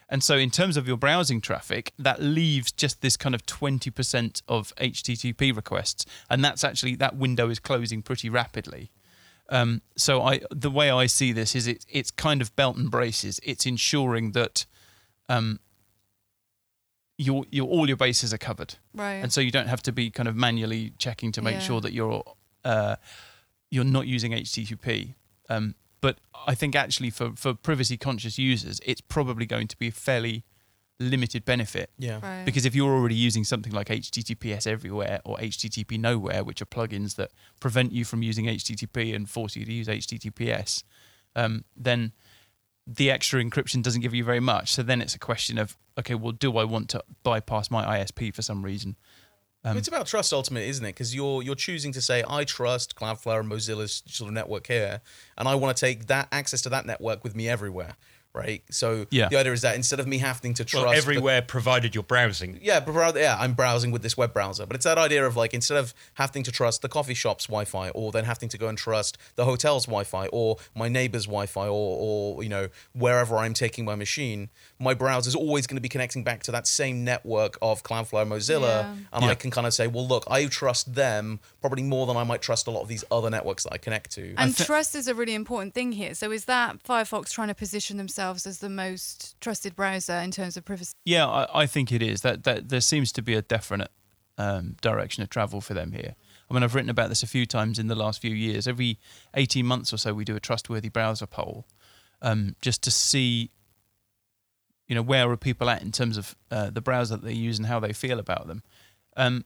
[0.10, 4.42] And so, in terms of your browsing traffic, that leaves just this kind of 20%
[4.48, 6.06] of HTTP requests.
[6.30, 8.92] And that's actually, that window is closing pretty rapidly.
[9.50, 12.90] Um, so, I, the way I see this is it, it's kind of belt and
[12.90, 13.40] braces.
[13.44, 14.66] It's ensuring that
[15.30, 15.60] um,
[17.18, 19.16] your, your, all your bases are covered Right.
[19.16, 21.60] and so you don't have to be kind of manually checking to make Yeah.
[21.62, 22.24] sure that you're
[22.66, 22.96] uh,
[23.70, 25.16] you're not using HTTP.
[25.50, 29.90] Um, but I think actually for for privacy conscious users, it's probably going to be
[29.92, 30.44] fairly
[31.04, 32.20] limited benefit Yeah.
[32.22, 32.46] right.
[32.46, 37.16] because if you're already using something like HTTPS everywhere or HTTP nowhere, which are plugins
[37.16, 40.84] that prevent you from using HTTP and force you to use HTTPS,
[41.36, 42.12] um, then
[42.86, 44.72] the extra encryption doesn't give you very much.
[44.74, 48.34] So then it's a question of okay, well, do I want to bypass my ISP
[48.34, 48.96] for some reason?
[49.66, 50.90] Um, it's about trust ultimately, isn't it?
[50.90, 55.00] Because you're you're choosing to say I trust Cloudflare and Mozilla's sort of network here,
[55.38, 57.96] and I want to take that access to that network with me everywhere,
[58.34, 58.64] right?
[58.72, 59.30] So Yeah.
[59.30, 62.04] the idea is that instead of me having to trust Well, the- everywhere provided you're
[62.04, 62.60] browsing.
[62.62, 62.84] yeah,
[63.16, 64.66] yeah, I'm browsing with this web browser.
[64.66, 67.90] But it's that idea of like instead of having to trust the coffee shop's Wi-Fi,
[67.90, 71.94] or then having to go and trust the hotel's Wi-Fi, or my neighbor's Wi-Fi, or
[72.04, 75.90] or you know wherever I'm taking my machine, my browser is always going to be
[75.90, 78.96] connecting back to that same network of Cloudflare, Mozilla, Yeah.
[79.14, 82.24] and I can kind of say, well, look, I trust them probably more than I
[82.24, 84.34] might trust a lot of these other networks that I connect to.
[84.38, 86.16] and thi- trust is a really important thing here.
[86.16, 90.58] So is that Firefox trying to position themselves as the most trusted browser in terms
[90.58, 90.94] of privacy?
[91.06, 92.22] Yeah, I, I think it is.
[92.22, 93.92] That that there seems to be a definite
[94.38, 96.16] um, direction of travel for them here.
[96.50, 98.68] I mean, I've written about this a few times in the last few years.
[98.68, 99.00] Every
[99.34, 101.66] eighteen months or so, we do a trustworthy browser poll,
[102.22, 103.52] um, just to see,
[104.88, 107.58] you know, where are people at in terms of uh, the browser that they use
[107.58, 108.64] and how they feel about them.
[109.18, 109.46] Um,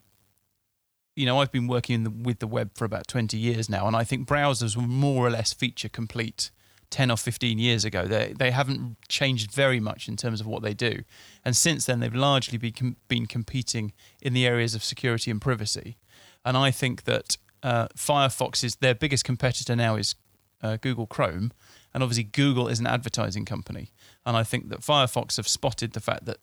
[1.15, 3.87] you know, I've been working in the, with the web for about twenty years now,
[3.87, 6.51] and I think browsers were more or less feature complete
[6.89, 8.05] 10 or 15 years ago.
[8.05, 11.03] They, they haven't changed very much in terms of what they do.
[11.43, 15.41] And since then, they've largely been, com- been competing in the areas of security and
[15.41, 15.97] privacy.
[16.45, 20.15] And I think that uh, Firefox is their biggest competitor now is
[20.61, 21.51] uh, Google Chrome.
[21.93, 23.91] And obviously, Google is an advertising company.
[24.25, 26.37] And I think that Firefox have spotted the fact that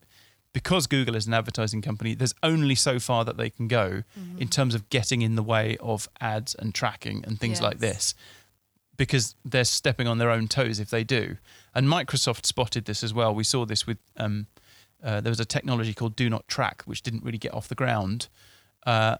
[0.52, 4.04] because Google is an advertising company, there's only so far that they can go
[4.38, 8.14] in terms of getting in the way of ads and tracking and things like this
[8.96, 11.36] because they're stepping on their own toes if they do.
[11.74, 13.34] And Microsoft spotted this as well.
[13.34, 14.46] We saw this with um,
[15.02, 17.74] uh, there was a technology called Do Not Track, which didn't really get off the
[17.74, 18.28] ground
[18.86, 19.16] uh,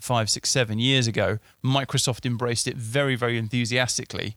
[0.00, 1.38] five, six, seven years ago.
[1.64, 4.36] Microsoft embraced it very, very enthusiastically.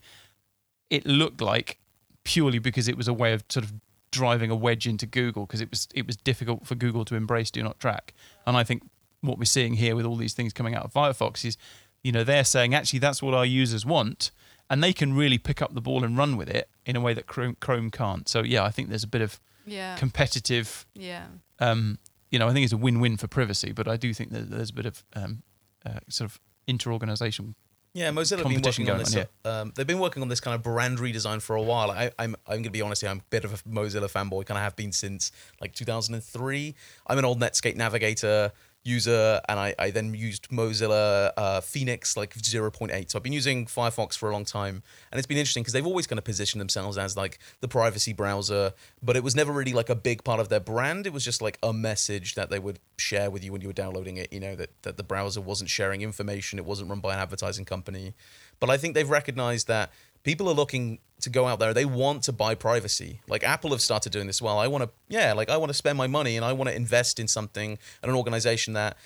[0.90, 1.80] It looked like
[2.24, 3.74] purely because it was a way of sort of
[4.12, 7.52] driving a wedge into Google because it was it was difficult for Google to embrace
[7.52, 8.14] Do Not Track.
[8.46, 8.84] And I think
[9.22, 11.58] what we're seeing here with all these things coming out of Firefox is,
[12.04, 14.32] you know, they're saying actually that's what our users want,
[14.70, 17.14] and they can really pick up the ball and run with it in a way
[17.14, 18.28] that Chrome, Chrome can't.
[18.30, 19.96] So yeah, I think there's a bit of Yeah.
[19.98, 20.86] competitive.
[20.94, 21.26] yeah.
[21.60, 22.00] Um,
[22.32, 24.72] you know, I think it's a win-win for privacy, but I do think that there's
[24.72, 25.44] a bit of um,
[25.86, 27.56] uh, sort of inter-organization.
[27.94, 29.16] Yeah, Mozilla have been working on this.
[29.16, 31.92] on, um, they've been working on this kind of brand redesign for a while.
[31.92, 33.10] I, I'm I'm gonna be honest here.
[33.10, 34.46] I'm a bit of a Mozilla fanboy.
[34.46, 36.76] Kind of have been since like 2003.
[37.08, 38.52] I'm an old Netscape Navigator
[38.86, 43.10] user, and I, I then used Mozilla uh, Phoenix like 0.8.
[43.10, 45.86] So I've been using Firefox for a long time, and it's been interesting because they've
[45.86, 49.74] always kind of positioned themselves as like the privacy browser, but it was never really
[49.74, 51.08] like a big part of their brand.
[51.08, 53.74] It was just like a message that they would share with you when you were
[53.74, 54.32] downloading it.
[54.32, 56.60] You know that that the browser wasn't sharing information.
[56.60, 58.14] It wasn't run by an advertising company.
[58.60, 59.92] But I think they've recognized that
[60.26, 61.74] people are looking to go out there.
[61.74, 63.22] They want to buy privacy.
[63.30, 64.60] Like Apple have started doing this well.
[64.60, 66.76] I want to, yeah, like I want to spend my money and I want to
[66.76, 68.98] invest in something and an organization that,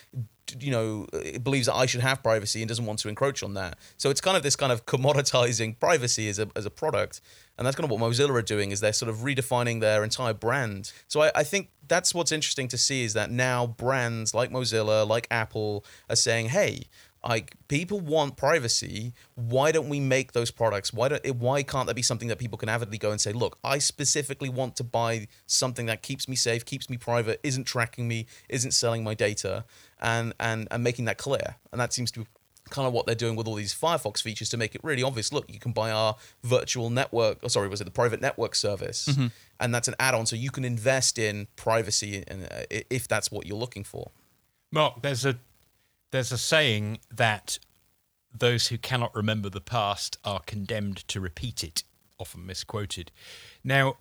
[0.59, 1.05] you know,
[1.43, 3.77] believes that I should have privacy and doesn't want to encroach on that.
[3.97, 7.21] So it's kind of this kind of commoditizing privacy as a, as a product.
[7.57, 10.33] And that's kind of what Mozilla are doing is they're sort of redefining their entire
[10.33, 10.91] brand.
[11.07, 15.07] So I, I think that's what's interesting to see is that now brands like Mozilla,
[15.07, 16.83] like Apple are saying, hey,
[17.27, 19.13] like people want privacy.
[19.35, 20.93] Why don't we make those products?
[20.93, 23.57] Why don't why can't that be something that people can avidly go and say look
[23.63, 28.07] i specifically want to buy something that keeps me safe keeps me private isn't tracking
[28.07, 29.65] me isn't selling my data
[30.01, 31.55] and and and making that clear.
[31.71, 32.25] And that seems to be
[32.69, 35.33] kind of what they're doing with all these firefox features to make it really obvious.
[35.33, 39.07] Look you can buy our virtual network or sorry was it the private network service?
[39.59, 43.45] And that's an add-on so you can invest in privacy and uh, if that's what
[43.45, 44.11] you're looking for.
[44.71, 45.37] Mark, there's a
[46.11, 47.59] there's a saying that
[48.33, 51.83] those who cannot remember the past are condemned to repeat it,
[52.19, 53.11] often misquoted.
[53.63, 53.97] Now,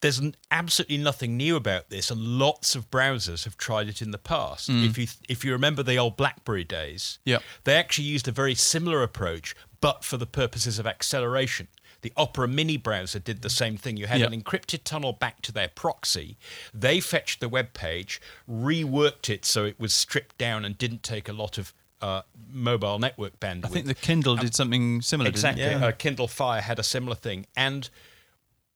[0.00, 4.10] there's an, absolutely nothing new about this, and lots of browsers have tried it in
[4.10, 4.70] the past.
[4.70, 4.84] Mm.
[4.86, 7.42] If you if you remember the old BlackBerry days, Yep.
[7.64, 11.68] they actually used a very similar approach, but for the purposes of acceleration.
[12.06, 13.96] The Opera Mini browser did the same thing.
[13.96, 14.30] You had Yep.
[14.30, 16.36] an encrypted tunnel back to their proxy.
[16.72, 21.28] They fetched the web page, reworked it so it was stripped down and didn't take
[21.28, 23.64] a lot of uh, mobile network bandwidth.
[23.64, 25.28] I think the Kindle did something similar.
[25.28, 25.64] Exactly.
[25.64, 25.82] It?
[25.82, 27.46] Uh, Kindle Fire had a similar thing.
[27.56, 27.90] And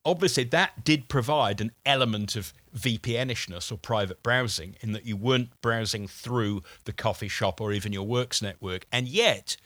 [0.04, 5.50] obviously, that did provide an element of VPNishness or private browsing in that you weren't
[5.60, 8.86] browsing through the coffee shop or even your works network.
[8.90, 9.56] And yet,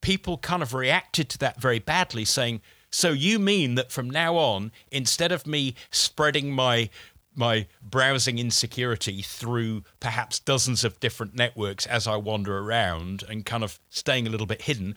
[0.00, 4.36] people kind of reacted to that very badly, saying, So you mean that from now
[4.36, 6.90] on, instead of me spreading my
[7.34, 13.62] my browsing insecurity through perhaps dozens of different networks as I wander around and kind
[13.62, 14.96] of staying a little bit hidden,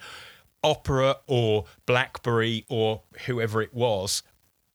[0.64, 4.24] Opera or BlackBerry or whoever it was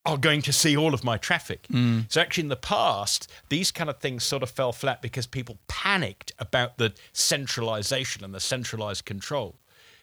[0.06, 1.66] are going to see all of my traffic.
[1.70, 2.00] Hmm.
[2.08, 5.58] So actually in the past, these kind of things sort of fell flat because people
[5.68, 9.56] panicked about the centralization and the centralized control.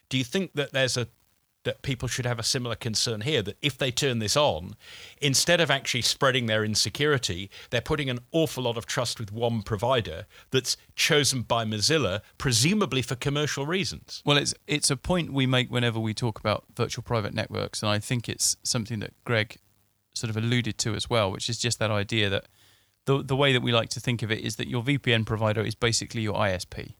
[0.10, 1.08] Do you think that there's a
[1.65, 4.75] that people should have a similar concern here that if they turn this on,
[5.19, 9.62] instead of actually spreading their insecurity, they're putting an awful lot of trust with one
[9.62, 14.21] provider that's chosen by Mozilla, presumably for commercial reasons.
[14.25, 17.89] Well, it's it's a point we make whenever we talk about virtual private networks, and
[17.89, 19.58] I think it's something that Greg
[20.13, 22.45] sort of alluded to as well, which is just that idea that
[23.06, 25.62] the the way that we like to think of it is that your VPN provider
[25.62, 26.93] is basically your ISP.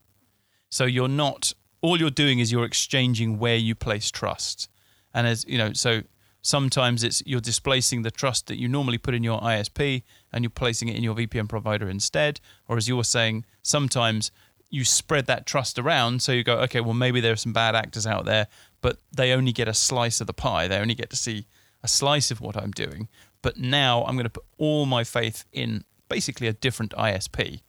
[0.70, 1.54] So you're not
[1.86, 4.70] all you're doing is you're exchanging where you place trust,
[5.14, 6.02] and as you know, so
[6.42, 10.52] sometimes it's you're displacing the trust that you normally put in your ISP and you're
[10.52, 14.32] placing it in your VPN provider instead, or as you're saying, sometimes
[14.70, 17.76] you spread that trust around so you go okay well maybe there are some bad
[17.76, 18.48] actors out there
[18.82, 20.68] but they only get a slice of the pie.
[20.68, 21.48] They only get to see
[21.82, 23.08] a slice of what i'm doing.
[23.42, 27.62] But now i'm going to put all my faith in basically a different isp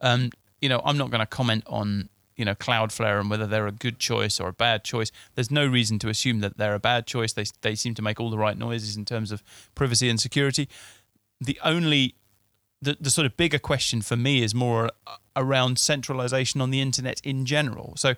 [0.00, 0.30] um,
[0.60, 3.72] you know i'm not going to comment on you know cloudflare and whether they're a
[3.72, 7.06] good choice or a bad choice there's no reason to assume that they're a bad
[7.06, 9.42] choice they, they seem to make all the right noises in terms of
[9.74, 10.68] privacy and security
[11.40, 12.14] the only
[12.84, 16.80] the, the sort of bigger question for me is more uh, around centralization on the
[16.80, 17.94] internet in general.
[17.96, 18.14] So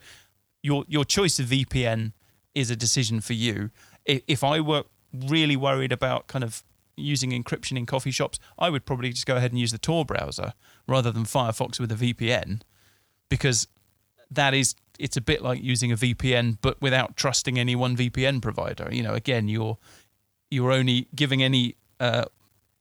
[0.62, 2.12] your your choice of VPN
[2.54, 3.70] is a decision for you.
[4.04, 6.62] If I were really worried about kind of
[6.96, 10.04] using encryption in coffee shops, I would probably just go ahead and use the Tor
[10.04, 10.54] browser
[10.86, 12.62] rather than Firefox with a VPN
[13.28, 13.68] because
[14.30, 18.40] that is it's a bit like using a VPN but without trusting any one VPN
[18.40, 18.88] provider.
[18.90, 19.76] You know, again, you're
[20.50, 22.24] you're only giving any uh,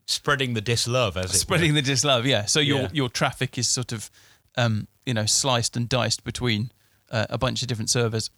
[0.08, 1.82] Spreading the dislove, as it spreading were.
[1.82, 2.26] the dislove.
[2.26, 2.46] Yeah.
[2.46, 2.88] So your Yeah.
[2.94, 4.12] your traffic is sort of
[4.56, 6.72] um, you know sliced and diced between
[7.12, 8.30] uh, a bunch of different servers.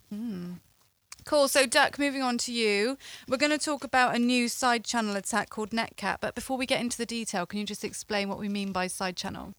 [1.26, 1.50] Cool.
[1.50, 2.98] So, Duck, moving on to you.
[3.28, 6.18] We're going to talk about a new side channel attack called Netcat.
[6.22, 8.88] But before we get into the detail, can you just explain what we mean by
[8.88, 9.54] side channel?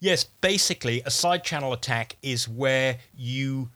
[0.00, 3.70] Yes, basically, a side channel attack is where you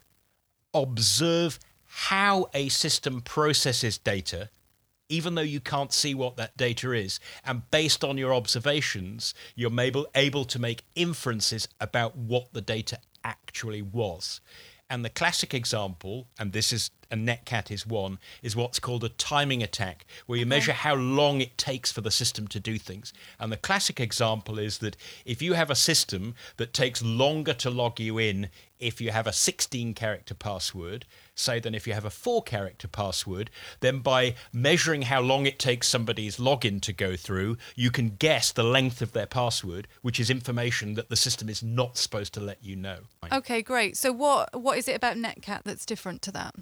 [0.73, 4.51] observe how a system processes data,
[5.09, 7.21] even though you can't see what that data is.
[7.45, 12.99] And based on your observations, you're able, able to make inferences about what the data
[13.23, 14.41] actually was.
[14.91, 19.09] And the classic example, and this is a netcat is one, is what's called a
[19.09, 23.13] timing attack, where you measure how long it takes for the system to do things.
[23.41, 27.71] And the classic example is that if you have a system that takes longer to
[27.71, 32.05] log you in if you have a 16 character password, say, than if you have
[32.05, 37.17] a four character password, then by measuring how long it takes somebody's login to go
[37.17, 41.49] through, you can guess the length of their password, which is information that the system
[41.49, 42.99] is not supposed to let you know.
[43.33, 43.97] Okay, great.
[43.97, 46.55] So what what is it about Netcat that's different to that?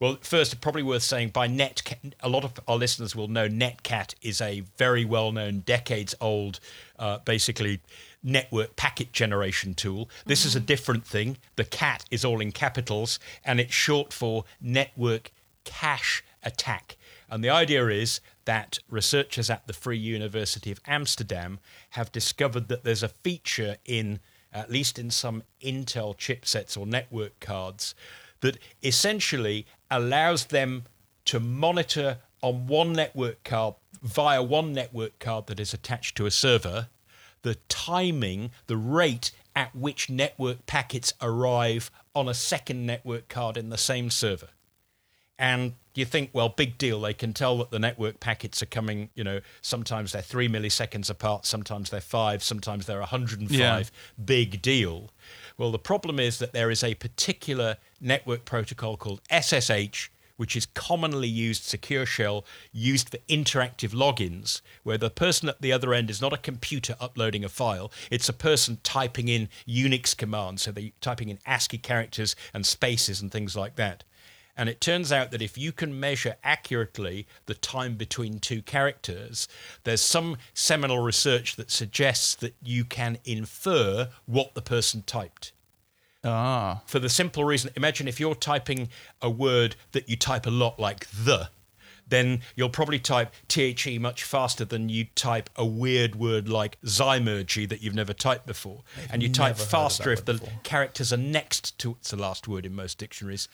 [0.00, 4.14] Well, first, probably worth saying by Netcat, a lot of our listeners will know Netcat
[4.22, 6.60] is a very well known, decades old,
[7.00, 7.80] uh, basically
[8.22, 10.08] network packet generation tool.
[10.26, 10.66] This is a mm-hmm.
[10.66, 11.38] different thing.
[11.56, 15.32] The cat is all in capitals and it's short for network
[15.64, 16.96] cache attack.
[17.30, 21.58] And the idea is that researchers at the Free University of Amsterdam
[21.90, 24.20] have discovered that there's a feature in,
[24.52, 27.94] at least in some Intel chipsets or network cards,
[28.40, 30.84] that essentially allows them
[31.26, 36.30] to monitor on one network card via one network card that is attached to a
[36.30, 36.88] server
[37.42, 43.70] the timing, the rate at which network packets arrive on a second network card in
[43.70, 44.48] the same server.
[45.38, 47.00] And you think, well, big deal.
[47.00, 51.10] They can tell that the network packets are coming, you know, sometimes they're three milliseconds
[51.10, 53.50] apart, sometimes they're five, sometimes they're 105.
[53.50, 53.82] Yeah.
[54.24, 55.10] Big deal.
[55.56, 60.66] Well, the problem is that there is a particular network protocol called SSH, which is
[60.66, 66.08] commonly used secure shell used for interactive logins, where the person at the other end
[66.08, 70.62] is not a computer uploading a file, it's a person typing in Unix commands.
[70.62, 74.04] So they're typing in ASCII characters and spaces and things like that.
[74.56, 79.46] And it turns out that if you can measure accurately the time between two characters,
[79.84, 85.52] there's some seminal research that suggests that you can infer what the person typed.
[86.24, 86.82] Ah.
[86.86, 88.88] For the simple reason, imagine if you're typing
[89.22, 91.48] a word that you type a lot like the,
[92.08, 97.68] then you'll probably type THE much faster than you type a weird word like Zymurgy
[97.68, 98.82] that you've never typed before.
[99.10, 100.48] and you type never heard of faster if the before.
[100.64, 103.48] characters are next to it's the last word in most dictionaries.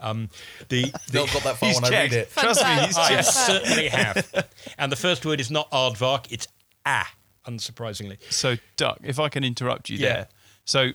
[0.00, 0.28] Um,
[0.68, 2.30] the, the Not got that far when I read it.
[2.32, 3.26] Trust me, he's I checked.
[3.28, 4.48] certainly have.
[4.78, 6.48] And the first word is not aardvark, it's
[6.84, 7.10] ah,
[7.46, 8.18] unsurprisingly.
[8.30, 10.12] So, Duck, if I can interrupt you Yeah.
[10.14, 10.28] there.
[10.64, 10.90] So,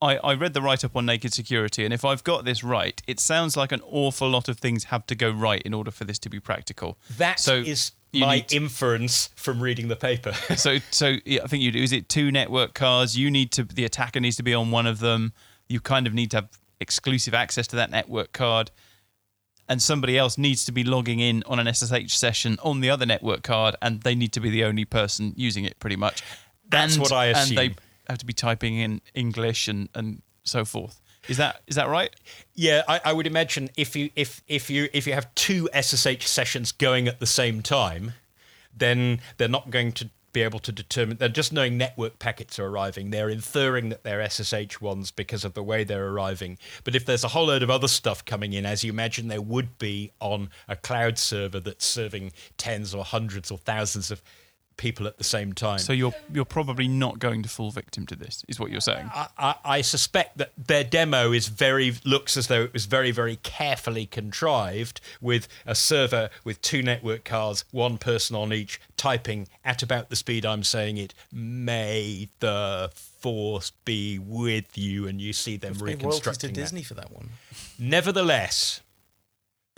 [0.00, 3.00] I, I read the write up on naked security, and if I've got this right,
[3.06, 6.04] it sounds like an awful lot of things have to go right in order for
[6.04, 6.98] this to be practical.
[7.16, 10.32] That so is my to- inference from reading the paper.
[10.56, 11.82] so, so yeah, I think you do.
[11.82, 13.18] Is it two network cards?
[13.18, 13.64] You need to.
[13.64, 15.32] The attacker needs to be on one of them.
[15.68, 16.48] You kind of need to have
[16.80, 18.70] exclusive access to that network card,
[19.68, 23.04] and somebody else needs to be logging in on an SSH session on the other
[23.04, 26.22] network card, and they need to be the only person using it, pretty much.
[26.68, 27.76] That's and, what I And they assume.
[28.08, 31.00] Have to be typing in English and and so forth.
[31.28, 32.14] Is that is that right?
[32.54, 36.26] Yeah, I, I would imagine if you if if you if you have two SSH
[36.26, 38.14] sessions going at the same time,
[38.74, 41.16] then they're not going to be able to determine.
[41.16, 43.10] They're just knowing network packets are arriving.
[43.10, 46.58] They're inferring that they're SSH ones because of the way they're arriving.
[46.84, 49.42] But if there's a whole load of other stuff coming in, as you imagine there
[49.42, 54.22] would be on a cloud server that's serving tens or hundreds or thousands of
[54.78, 55.78] people at the same time.
[55.78, 59.10] So you're you're probably not going to fall victim to this, is what you're saying.
[59.14, 63.10] I, I, I suspect that their demo is very looks as though it was very
[63.10, 69.48] very carefully contrived with a server with two network cards, one person on each, typing
[69.64, 71.12] at about the speed I'm saying it.
[71.30, 76.60] May the force be with you, and you see them Pay royalties to reconstructing that.
[76.60, 77.30] Disney for that one.
[77.78, 78.80] Nevertheless,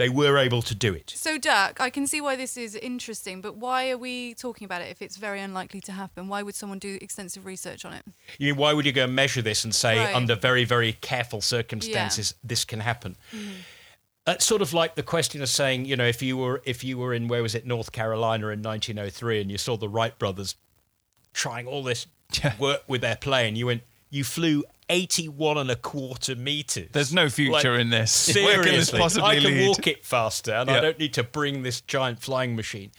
[0.01, 1.13] they were able to do it.
[1.15, 4.81] So, Duck, I can see why this is interesting, but why are we talking about
[4.81, 6.27] it if it's very unlikely to happen?
[6.27, 8.03] Why would someone do extensive research on it?
[8.39, 10.15] You know, why would you go and measure this and say, Right.
[10.15, 13.19] under very, very careful circumstances, this can happen?
[14.27, 16.97] It's sort of like the question of saying, you know, if you were if you
[16.97, 20.55] were in where was it, North Carolina in 1903, and you saw the Wright brothers
[21.35, 22.07] trying all this
[22.43, 22.55] Yeah.
[22.59, 26.89] work with their plane, you went, you flew 81 and a quarter meters.
[26.93, 28.33] There's no future in this.
[28.35, 29.69] Where can this Seriously, possibly I can lead?
[29.69, 32.91] walk it faster, and I don't need to bring this giant flying machine.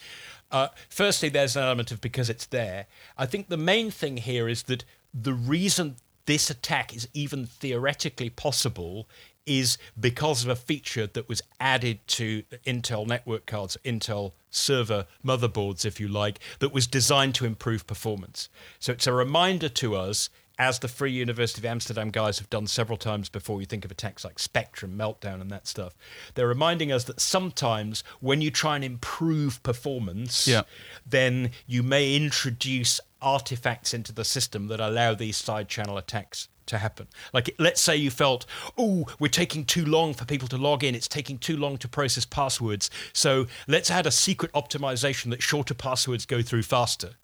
[0.51, 2.87] Uh, firstly, there's an element of because it's there.
[3.17, 4.83] I think the main thing here is that
[5.13, 5.95] the reason
[6.25, 9.07] this attack is even theoretically possible
[9.45, 15.85] is because of a feature that was added to Intel network cards, Intel server motherboards,
[15.85, 18.49] if you like, that was designed to improve performance.
[18.79, 20.29] So it's a reminder to us
[20.61, 23.89] as the Free University of Amsterdam guys have done several times before, you think of
[23.89, 25.97] attacks like Spectre, Meltdown, and that stuff.
[26.35, 30.61] They're reminding us that sometimes when you try and improve performance, Yeah.
[31.03, 36.77] then you may introduce artifacts into the system that allow these side channel attacks to
[36.77, 37.07] happen.
[37.33, 38.45] Like, let's say you felt,
[38.77, 40.93] oh, we're taking too long for people to log in.
[40.93, 42.91] It's taking too long to process passwords.
[43.13, 47.15] So let's add a secret optimization that shorter passwords go through faster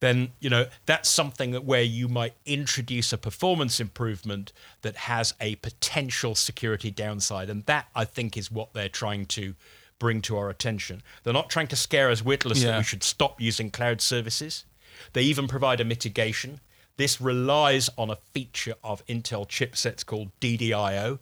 [0.00, 5.32] then you know that's something that where you might introduce a performance improvement that has
[5.40, 7.48] a potential security downside.
[7.50, 9.54] And that i think is what they're trying to
[9.98, 11.02] bring to our attention.
[11.22, 12.78] They're not trying to scare us witless that Yeah.
[12.78, 14.64] we should stop using cloud services.
[15.14, 16.60] They even provide a mitigation.
[16.98, 21.18] This relies on a feature of intel chipsets called ddio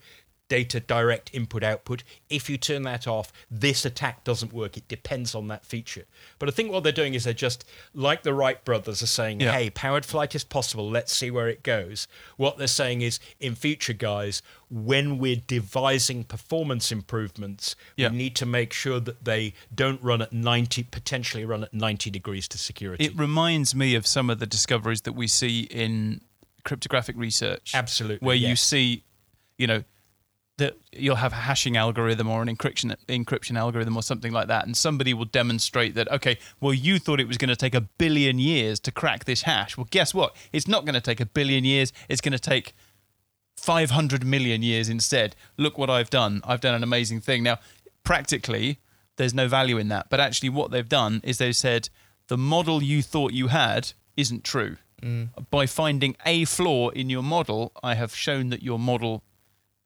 [0.54, 2.04] data direct input output.
[2.30, 4.76] If you turn that off, this attack doesn't work.
[4.76, 6.04] It depends on that feature.
[6.38, 9.40] But I think what they're doing is they're just like the Wright brothers are saying,
[9.40, 9.50] Yeah.
[9.50, 10.88] hey, powered flight is possible.
[10.88, 12.06] Let's see where it goes.
[12.36, 18.10] What they're saying is, in future, guys, when we're devising performance improvements, Yeah.
[18.10, 22.10] we need to make sure that they don't run at 90, potentially run at 90
[22.10, 23.04] degrees to security.
[23.04, 26.20] It reminds me of some of the discoveries that we see in
[26.62, 27.72] cryptographic research.
[27.74, 29.02] Absolutely, Where you see,
[29.58, 29.82] you know,
[30.56, 34.66] that you'll have a hashing algorithm or an encryption encryption algorithm or something like that,
[34.66, 37.80] and somebody will demonstrate that okay, well you thought it was going to take a
[37.80, 39.76] billion years to crack this hash.
[39.76, 40.36] Well, guess what?
[40.52, 41.92] It's not going to take a billion years.
[42.08, 42.74] It's going to take
[43.56, 45.34] 500 million years instead.
[45.56, 46.40] Look what I've done.
[46.44, 47.42] I've done an amazing thing.
[47.42, 47.58] Now,
[48.04, 48.78] practically,
[49.16, 50.10] there's no value in that.
[50.10, 51.88] But actually, what they've done is they've said
[52.28, 54.76] the model you thought you had isn't true.
[55.02, 55.30] Mm.
[55.50, 59.22] By finding a flaw in your model, I have shown that your model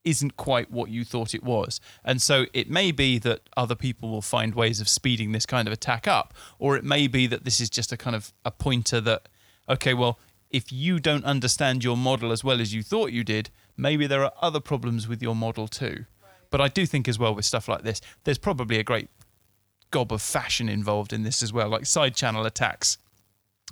[0.05, 1.80] isn't quite what you thought it was.
[2.05, 5.68] And so it may be that other people will find ways of speeding this kind
[5.68, 8.51] of attack up, or it may be that this is just a kind of a
[8.51, 9.28] pointer that,
[9.68, 10.18] okay, well,
[10.51, 14.24] if you don't understand your model as well as you thought you did, maybe there
[14.24, 16.07] are other problems with your model too.
[16.51, 19.09] But I do think as well with stuff like this, there's probably a great
[19.90, 21.68] gob of fashion involved in this as well.
[21.68, 22.99] Like side channel attacks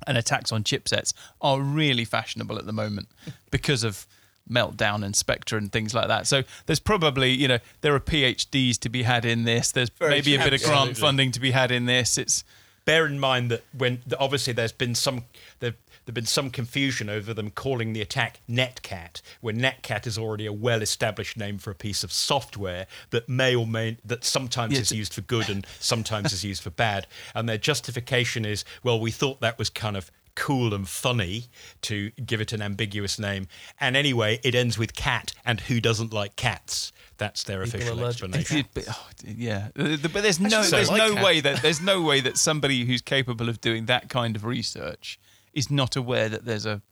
[0.07, 3.09] and attacks on chipsets are really fashionable at the moment
[3.51, 4.07] because of
[4.51, 6.27] meltdown and spectre and things like that.
[6.27, 9.73] So there's probably you know there are phds to be had in this.
[9.73, 12.17] There's Very maybe a bit of grant funding to be had in this.
[12.19, 12.45] It's
[12.85, 15.25] bear in mind that when obviously there's been some
[15.61, 15.75] there
[16.05, 20.53] there've been some confusion over them calling the attack netcat when netcat is already a
[20.53, 24.83] well-established name for a piece of software that may or may that sometimes Yes.
[24.83, 27.09] is used for good and sometimes is used for bad.
[27.35, 31.47] And their justification is well we thought that was kind of cool and funny
[31.83, 33.49] to give it an ambiguous name.
[33.81, 36.93] And anyway it ends with cat and who doesn't like cats?
[37.19, 38.65] That's their People official explanation.
[38.75, 41.25] It's a oh, yeah, Uh, but there's no there's like no cats.
[41.25, 45.19] way that there's no way that somebody who's capable of doing that kind of research
[45.55, 46.83] is not aware that there's a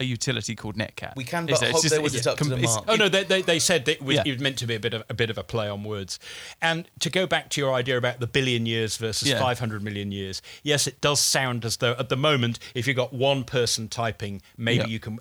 [0.00, 1.14] a utility called Netcat.
[1.16, 1.68] We can Is but there?
[1.70, 2.84] It's hope just- they were it's deducted com- a it's- mark.
[2.88, 4.22] Oh no, they, they, they said that it was, Yeah.
[4.26, 6.18] it was meant to be a bit of a bit of a play on words.
[6.60, 9.38] And to go back to your idea about the billion years versus Yeah.
[9.38, 13.12] 500 million years, yes, it does sound as though at the moment, if you've got
[13.12, 14.86] one person typing, maybe Yeah.
[14.86, 15.18] you can.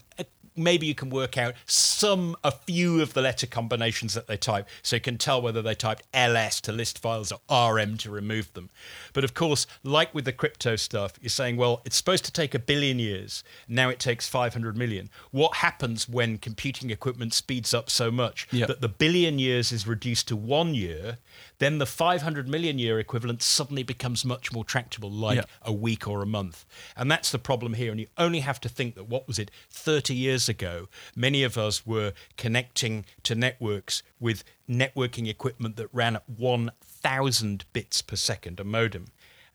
[0.56, 4.68] Maybe you can work out some, a few of the letter combinations that they type,
[4.82, 8.54] so you can tell whether they typed ls to list files or rm to remove
[8.54, 8.70] them.
[9.14, 12.54] But of course, like with the crypto stuff, you're saying, well, it's supposed to take
[12.54, 13.43] a billion years.
[13.68, 15.10] Now it takes 500 million.
[15.32, 18.66] What happens when computing equipment speeds up so much Yeah.
[18.66, 21.18] that the billion years is reduced to one year?
[21.62, 25.43] Then the 500 million year equivalent suddenly becomes much more tractable, like Yeah.
[25.62, 26.66] a week or a month.
[26.97, 27.91] And that's the problem here.
[27.91, 31.59] And you only have to think that, what was it, 30 years ago, many of
[31.59, 38.59] us were connecting to networks with networking equipment that ran at 1,000 bits per second,
[38.59, 39.05] a modem.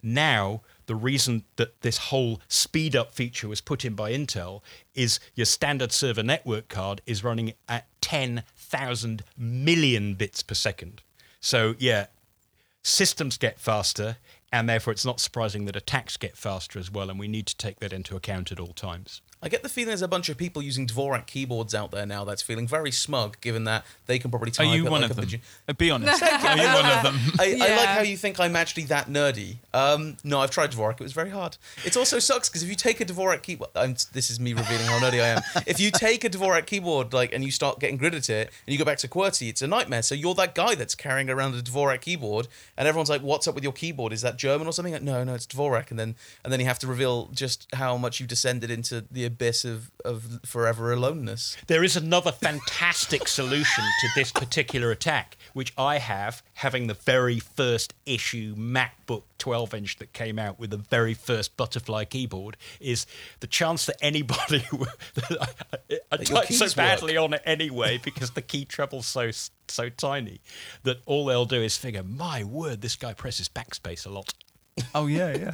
[0.01, 4.63] Now, the reason that this whole speed up feature was put in by Intel
[4.95, 11.03] is your standard server network card is running at 10,000 million bits per second.
[11.41, 12.07] So, yeah,
[12.83, 14.17] systems get faster,
[14.53, 17.57] and therefore it's not surprising that attacks get faster as well, and we need to
[17.57, 19.23] take that into account at all times.
[19.43, 22.25] I get the feeling there's a bunch of people using Dvorak keyboards out there now
[22.25, 25.17] that's feeling very smug, given that they can probably Are you at one like of
[25.17, 25.25] them?
[25.27, 26.23] Virgin- Uh, Be honest.
[26.23, 27.17] Are you one of them?
[27.39, 29.57] I, I like how you think I'm actually that nerdy.
[29.75, 30.95] Um, no, I've tried Dvorak.
[30.95, 31.59] It was very hard.
[31.85, 33.71] It also sucks because if you take a Dvorak keyboard,
[34.13, 35.43] this is me revealing how nerdy I am.
[35.67, 38.73] If you take a Dvorak keyboard, like, and you start getting good at it, and
[38.73, 40.03] you go back to QWERTY, it's a nightmare.
[40.03, 43.55] So you're that guy that's carrying around a Dvorak keyboard, and everyone's like, "What's up
[43.55, 44.13] with your keyboard?
[44.15, 45.91] Is that German or something?" Like, no, no, it's Dvorak.
[45.91, 49.27] And then, and then you have to reveal just how much you've descended into the
[49.37, 51.57] abyss of, of forever aloneness.
[51.67, 57.39] There is another fantastic solution to this particular attack, which I have, having the very
[57.39, 63.07] first issue MacBook 12 inch that came out with the very first butterfly keyboard, is
[63.41, 64.65] the chance that anybody.
[65.31, 65.49] I,
[66.11, 69.31] I type so keys badly on it anyway because the key treble's so
[69.69, 70.41] so tiny
[70.85, 74.33] that all they'll do is figure, my word, this guy presses backspace a lot.
[74.95, 75.53] Oh yeah, yeah.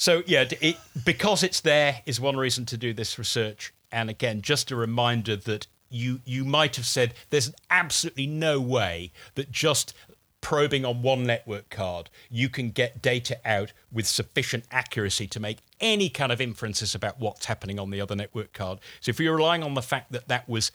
[0.00, 3.74] So yeah, it, because it's there is one reason to do this research.
[3.92, 9.12] And again, just a reminder that you you might have said there's absolutely no way
[9.34, 9.92] that just
[10.40, 15.58] probing on one network card you can get data out with sufficient accuracy to make
[15.80, 18.78] any kind of inferences about what's happening on the other network card.
[19.02, 20.72] So if you're relying on the fact that that was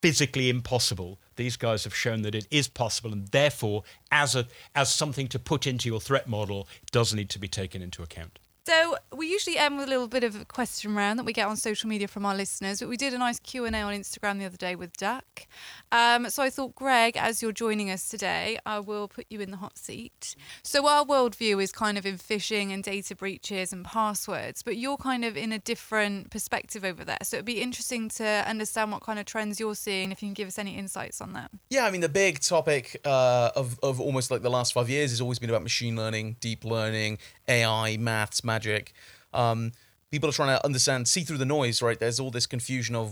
[0.00, 1.18] physically impossible.
[1.36, 5.38] These guys have shown that it is possible, and therefore, as a as something to
[5.38, 8.38] put into your threat model, does need to be taken into account.
[8.66, 11.48] So we usually end with a little bit of a question round that we get
[11.48, 12.80] on social media from our listeners.
[12.80, 15.46] But we did a nice Q and A on Instagram the other day with Duck.
[15.92, 19.50] Um, so I thought, Greg, as you're joining us today, I will put you in
[19.50, 20.36] the hot seat.
[20.62, 24.98] So our worldview is kind of in phishing and data breaches and passwords, but you're
[24.98, 27.18] kind of in a different perspective over there.
[27.22, 30.12] So it'd be interesting to understand what kind of trends you're seeing.
[30.12, 31.50] If you can give us any insights on that.
[31.70, 35.10] Yeah, I mean, the big topic uh, of, of almost like the last five years
[35.10, 38.84] has always been about machine learning, deep learning, AI, maths, magic.
[39.32, 39.72] Um,
[40.10, 41.98] people are trying to understand, see through the noise, right?
[42.02, 43.06] There's all this confusion of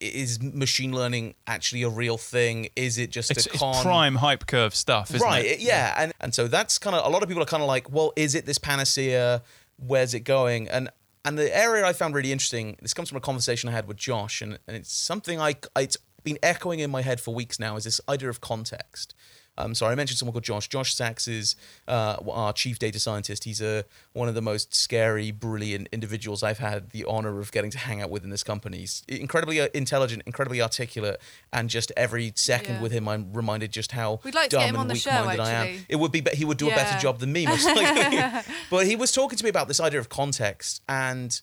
[0.00, 2.56] is machine learning actually a real thing?
[2.76, 5.60] Is it just It's, a it's prime hype curve stuff, isn't right, it?
[5.60, 5.86] yeah.
[6.00, 8.10] And, and so that's kind of, a lot of people are kind of like, well,
[8.16, 9.42] is it this panacea?
[9.76, 10.68] Where's it going?
[10.68, 10.90] And
[11.26, 13.98] and the area I found really interesting, this comes from a conversation I had with
[14.08, 17.76] Josh, and, and it's something I, it's been echoing in my head for weeks now,
[17.76, 19.14] is this idea of context.
[19.58, 20.68] Um, so I mentioned someone called Josh.
[20.68, 23.44] Josh Saxe is uh, our chief data scientist.
[23.44, 23.84] He's a
[24.14, 28.00] one of the most scary, brilliant individuals I've had the honor of getting to hang
[28.00, 28.78] out with in this company.
[28.78, 31.20] He's incredibly uh, intelligent, incredibly articulate,
[31.52, 32.80] and just every second Yeah.
[32.82, 34.94] with him, I'm reminded just how We'd like to dumb get him and on the
[34.94, 35.86] show, weak-minded I am.
[35.88, 38.18] It would be, be- he would do a better job than me, most likely.
[38.70, 41.40] but he was talking to me about this idea of context and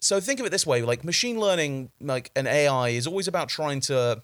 [0.00, 3.48] so think of it this way like machine learning like an ai is always about
[3.48, 4.22] trying to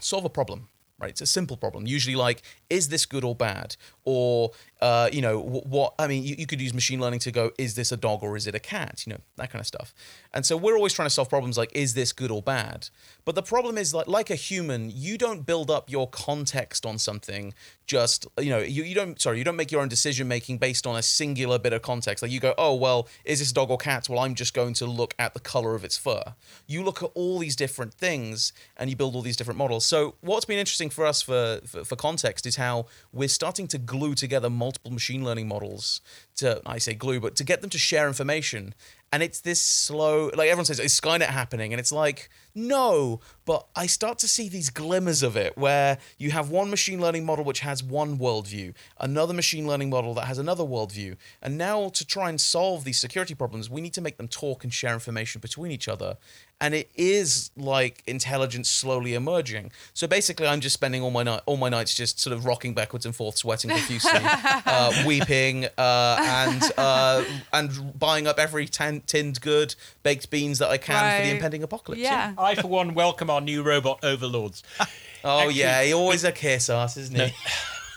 [0.00, 0.68] solve a problem
[1.02, 1.10] right?
[1.10, 1.86] It's a simple problem.
[1.86, 3.76] Usually like is this good or bad?
[4.04, 7.30] Or uh, you know wh- what i mean you, you could use machine learning to
[7.30, 9.04] go is this a dog or is it a cat?
[9.06, 9.92] You know that kind of stuff.
[10.32, 12.88] And so we're always trying to solve problems like is this good or bad?
[13.24, 16.98] But the problem is like like a human you don't build up your context on
[16.98, 17.52] something
[17.86, 20.86] just you know you, you don't sorry you don't make your own decision making based
[20.86, 22.22] on a singular bit of context.
[22.22, 24.08] Like you go oh well is this a dog or cat?
[24.08, 26.22] Well i'm just going to look at the color of its fur.
[26.66, 29.84] You look at all these different things and you build all these different models.
[29.84, 33.78] So what's been interesting for us for for, for context is how we're starting to
[33.78, 36.00] glue together multiple machine learning models
[36.36, 38.74] to i say glue but to get them to share information.
[39.14, 41.72] And it's this slow like everyone says is skynet happening?
[41.72, 46.30] And it's like no but i start to see these glimmers of it where you
[46.30, 50.38] have one machine learning model which has one worldview another machine learning model that has
[50.38, 51.16] another worldview.
[51.42, 54.64] And now to try and solve these security problems we need to make them talk
[54.64, 56.16] and share information between each other
[56.62, 61.40] and it is like intelligence slowly emerging so basically i'm just spending all my night
[61.44, 66.16] all my nights just sort of rocking backwards and forth sweating profusely uh, weeping uh,
[66.20, 71.26] and uh, and buying up every tin- tinned good baked beans that i can for
[71.26, 72.32] the impending apocalypse Yeah.
[72.38, 74.62] I, for one, welcome our new robot overlords.
[75.24, 77.32] Oh Actually- yeah, he always a kiss ass, isn't he?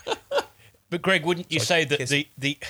[0.90, 2.10] But Greg, wouldn't you Sorry, say that kiss.
[2.10, 2.68] the, the the the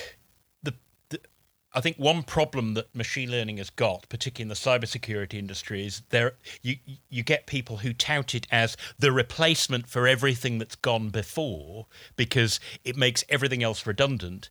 [1.75, 6.03] I think one problem that machine learning has got, particularly in the cybersecurity industry, is
[6.09, 6.77] there you
[7.09, 12.61] you get people who tout it as the replacement for everything that's gone before because
[12.85, 14.49] it makes everything else redundant,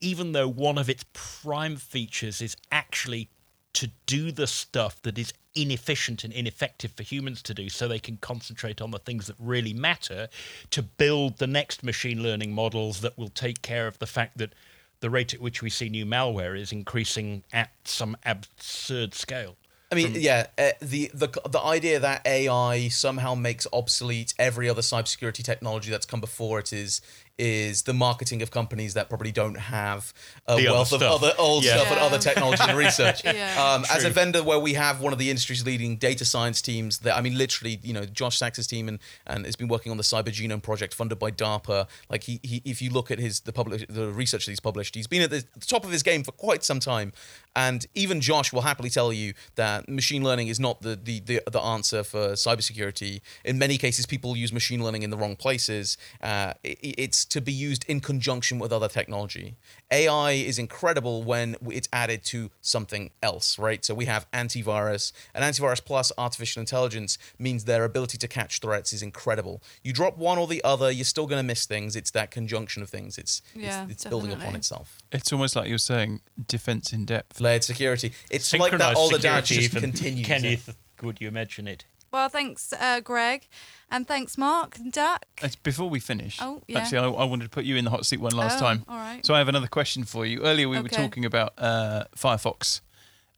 [0.00, 3.30] even though one of its prime features is actually
[3.72, 7.98] to do the stuff that is inefficient and ineffective for humans to do so they
[7.98, 10.28] can concentrate on the things that really matter
[10.70, 14.52] to build the next machine learning models that will take care of the fact that
[15.00, 19.56] the rate at which we see new malware is increasing at some absurd scale.
[19.90, 24.82] I mean, yeah, uh, the the the idea that AI somehow makes obsolete every other
[24.82, 27.00] cybersecurity technology that's come before it is
[27.38, 30.12] is the marketing of companies that probably don't have
[30.46, 31.76] a The other wealth of other old Yeah.
[31.76, 33.22] stuff and other technology and research.
[33.28, 33.62] Yeah.
[33.74, 36.98] um, as a vendor where we have one of the industry's leading data science teams,
[37.00, 39.98] that I mean, literally, you know, Josh Saxe's team and and has been working on
[39.98, 41.86] the Cyber Genome Project funded by DARPA.
[42.10, 44.94] Like he, he if you look at his the public the research that he's published,
[44.94, 47.12] he's been at the top of his game for quite some time.
[47.54, 51.42] And even Josh will happily tell you that machine learning is not the, the the
[51.50, 53.20] the answer for cybersecurity.
[53.44, 55.96] In many cases, people use machine learning in the wrong places.
[56.22, 59.56] Uh, it, it's to be used in conjunction with other technology.
[59.90, 63.84] AI is incredible when it's added to something else, right?
[63.84, 68.92] So we have antivirus, and antivirus plus artificial intelligence means their ability to catch threats
[68.92, 69.62] is incredible.
[69.82, 71.96] You drop one or the other, you're still going to miss things.
[71.96, 73.18] It's that conjunction of things.
[73.18, 74.98] It's Yeah, it's, it's building upon itself.
[75.12, 77.40] It's almost like you're saying defense in depth.
[77.40, 78.12] Layered security.
[78.30, 79.90] It's like that Synchronized all the security damage just even.
[79.92, 80.26] continues.
[80.26, 81.84] Kenneth, could you imagine it?
[82.10, 83.46] Well, thanks, uh, Greg,
[83.90, 85.26] and thanks, Mark and Duck.
[85.42, 86.38] It's before we finish.
[86.40, 86.78] Oh, yeah.
[86.78, 88.84] Actually, I, I wanted to put you in the hot seat one last Oh, time.
[88.88, 89.24] all right.
[89.26, 90.40] So I have another question for you.
[90.42, 92.80] Earlier, we were talking about uh, Firefox,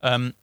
[0.03, 0.35] um,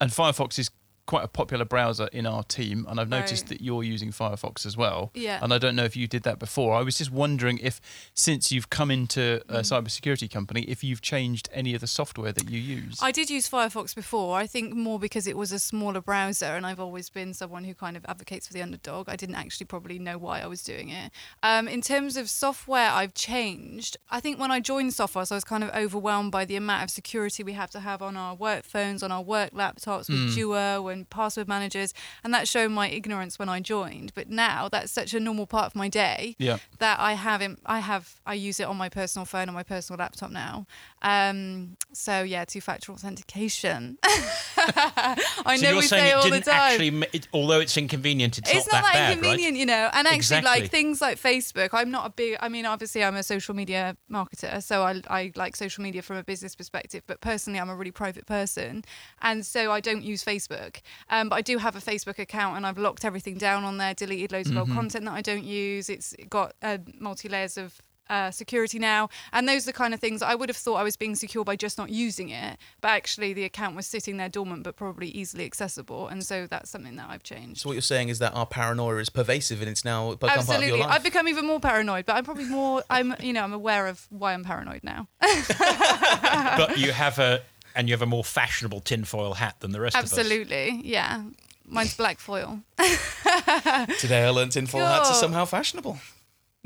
[0.00, 0.70] and Firefox is
[1.06, 3.48] quite a popular browser in our team, and I've noticed Right.
[3.50, 5.10] that you're using Firefox as well.
[5.14, 5.38] Yeah.
[5.42, 6.74] And I don't know if you did that before.
[6.74, 7.80] I was just wondering if,
[8.14, 9.84] since you've come into a Mm.
[9.84, 12.98] cybersecurity company, if you've changed any of the software that you use.
[13.00, 14.36] I did use Firefox before.
[14.36, 17.74] I think more because it was a smaller browser, and I've always been someone who
[17.74, 19.08] kind of advocates for the underdog.
[19.08, 21.12] I didn't actually probably know why I was doing it.
[21.42, 23.96] Um, in terms of software, I've changed.
[24.10, 26.90] I think when I joined Sophos, I was kind of overwhelmed by the amount of
[26.90, 30.88] security we have to have on our work phones, on our work laptops with Duo
[30.96, 31.94] and password managers,
[32.24, 34.12] and that showed my ignorance when I joined.
[34.14, 36.58] But now that's such a normal part of my day yeah.
[36.78, 39.62] that I have in, I have I use it on my personal phone on my
[39.62, 40.66] personal laptop now.
[41.02, 43.98] Um, so yeah, two-factor authentication.
[44.04, 46.54] I so know you're we say it all the time.
[46.54, 49.60] actually, it, although it's inconvenient, it's, it's not that, that bad, inconvenient, right?
[49.60, 49.90] you know.
[49.92, 50.50] And actually, Exactly.
[50.62, 52.36] like things like Facebook, I'm not a big.
[52.40, 56.16] I mean, obviously, I'm a social media marketer, so I, I like social media from
[56.16, 57.02] a business perspective.
[57.06, 58.84] But personally, I'm a really private person,
[59.22, 60.80] and so I don't use Facebook.
[61.10, 63.94] Um, but I do have a Facebook account, and I've locked everything down on there,
[63.94, 65.88] deleted loads of old content that I don't use.
[65.88, 69.08] It's got uh, multi layers of uh, security now.
[69.32, 71.44] And those are the kind of things I would have thought I was being secure
[71.44, 72.58] by just not using it.
[72.80, 76.08] But actually, the account was sitting there dormant, but probably easily accessible.
[76.08, 77.60] And so that's something that I've changed.
[77.60, 80.40] So what you're saying is that our paranoia is pervasive and it's now become part
[80.40, 80.80] of your Absolutely.
[80.80, 80.90] life.
[80.90, 84.06] I've become even more paranoid, but I'm probably more, I'm, you know, I'm aware of
[84.10, 85.08] why I'm paranoid now.
[85.20, 87.42] but you have a
[87.74, 90.18] and you have a more fashionable tinfoil hat than the rest of us.
[90.18, 90.80] Absolutely.
[90.82, 91.24] Yeah.
[91.66, 92.60] Mine's black foil.
[92.78, 95.98] Today I learned tinfoil hats are somehow fashionable.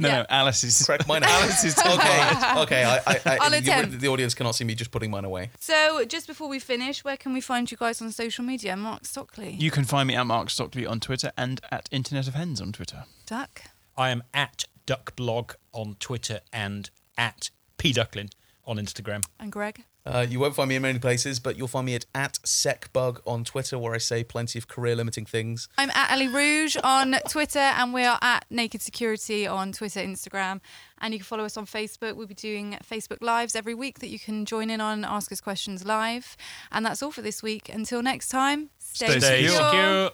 [0.01, 0.19] No, Yeah.
[0.21, 0.85] no, Alice is.
[0.87, 1.23] Correct mine.
[1.27, 2.31] Alice is okay,
[2.63, 2.85] okay.
[2.85, 4.01] I, I, I, I'll the, attempt.
[4.01, 5.51] the audience cannot see me just putting mine away.
[5.61, 8.77] So just before we finish, where can we find you guys on social media?
[8.77, 9.53] Mark Stockley.
[9.53, 12.73] You can find me at Mark Stockley on Twitter and at Internet of Hens on
[12.73, 13.05] Twitter.
[13.27, 13.63] Duck.
[13.97, 18.31] I am at duckblog on Twitter and at pducklin
[18.67, 19.25] on Instagram.
[19.39, 19.85] And Greg.
[20.07, 23.21] Uh, you won't find me in many places, but you'll find me at, at SecBug
[23.27, 25.69] on Twitter, where I say plenty of career limiting things.
[25.77, 30.61] I'm at Ali Rouge on Twitter, and we are at Naked Security on Twitter, Instagram,
[31.01, 32.17] and you can follow us on Facebook.
[32.17, 35.31] We'll be doing Facebook Lives every week that you can join in on and ask
[35.33, 36.37] us questions live.
[36.73, 37.69] And that's all for this week.
[37.69, 39.65] Until next time, Stay Stay secure.
[39.65, 40.11] secure.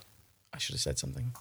[0.52, 1.32] I should have said something.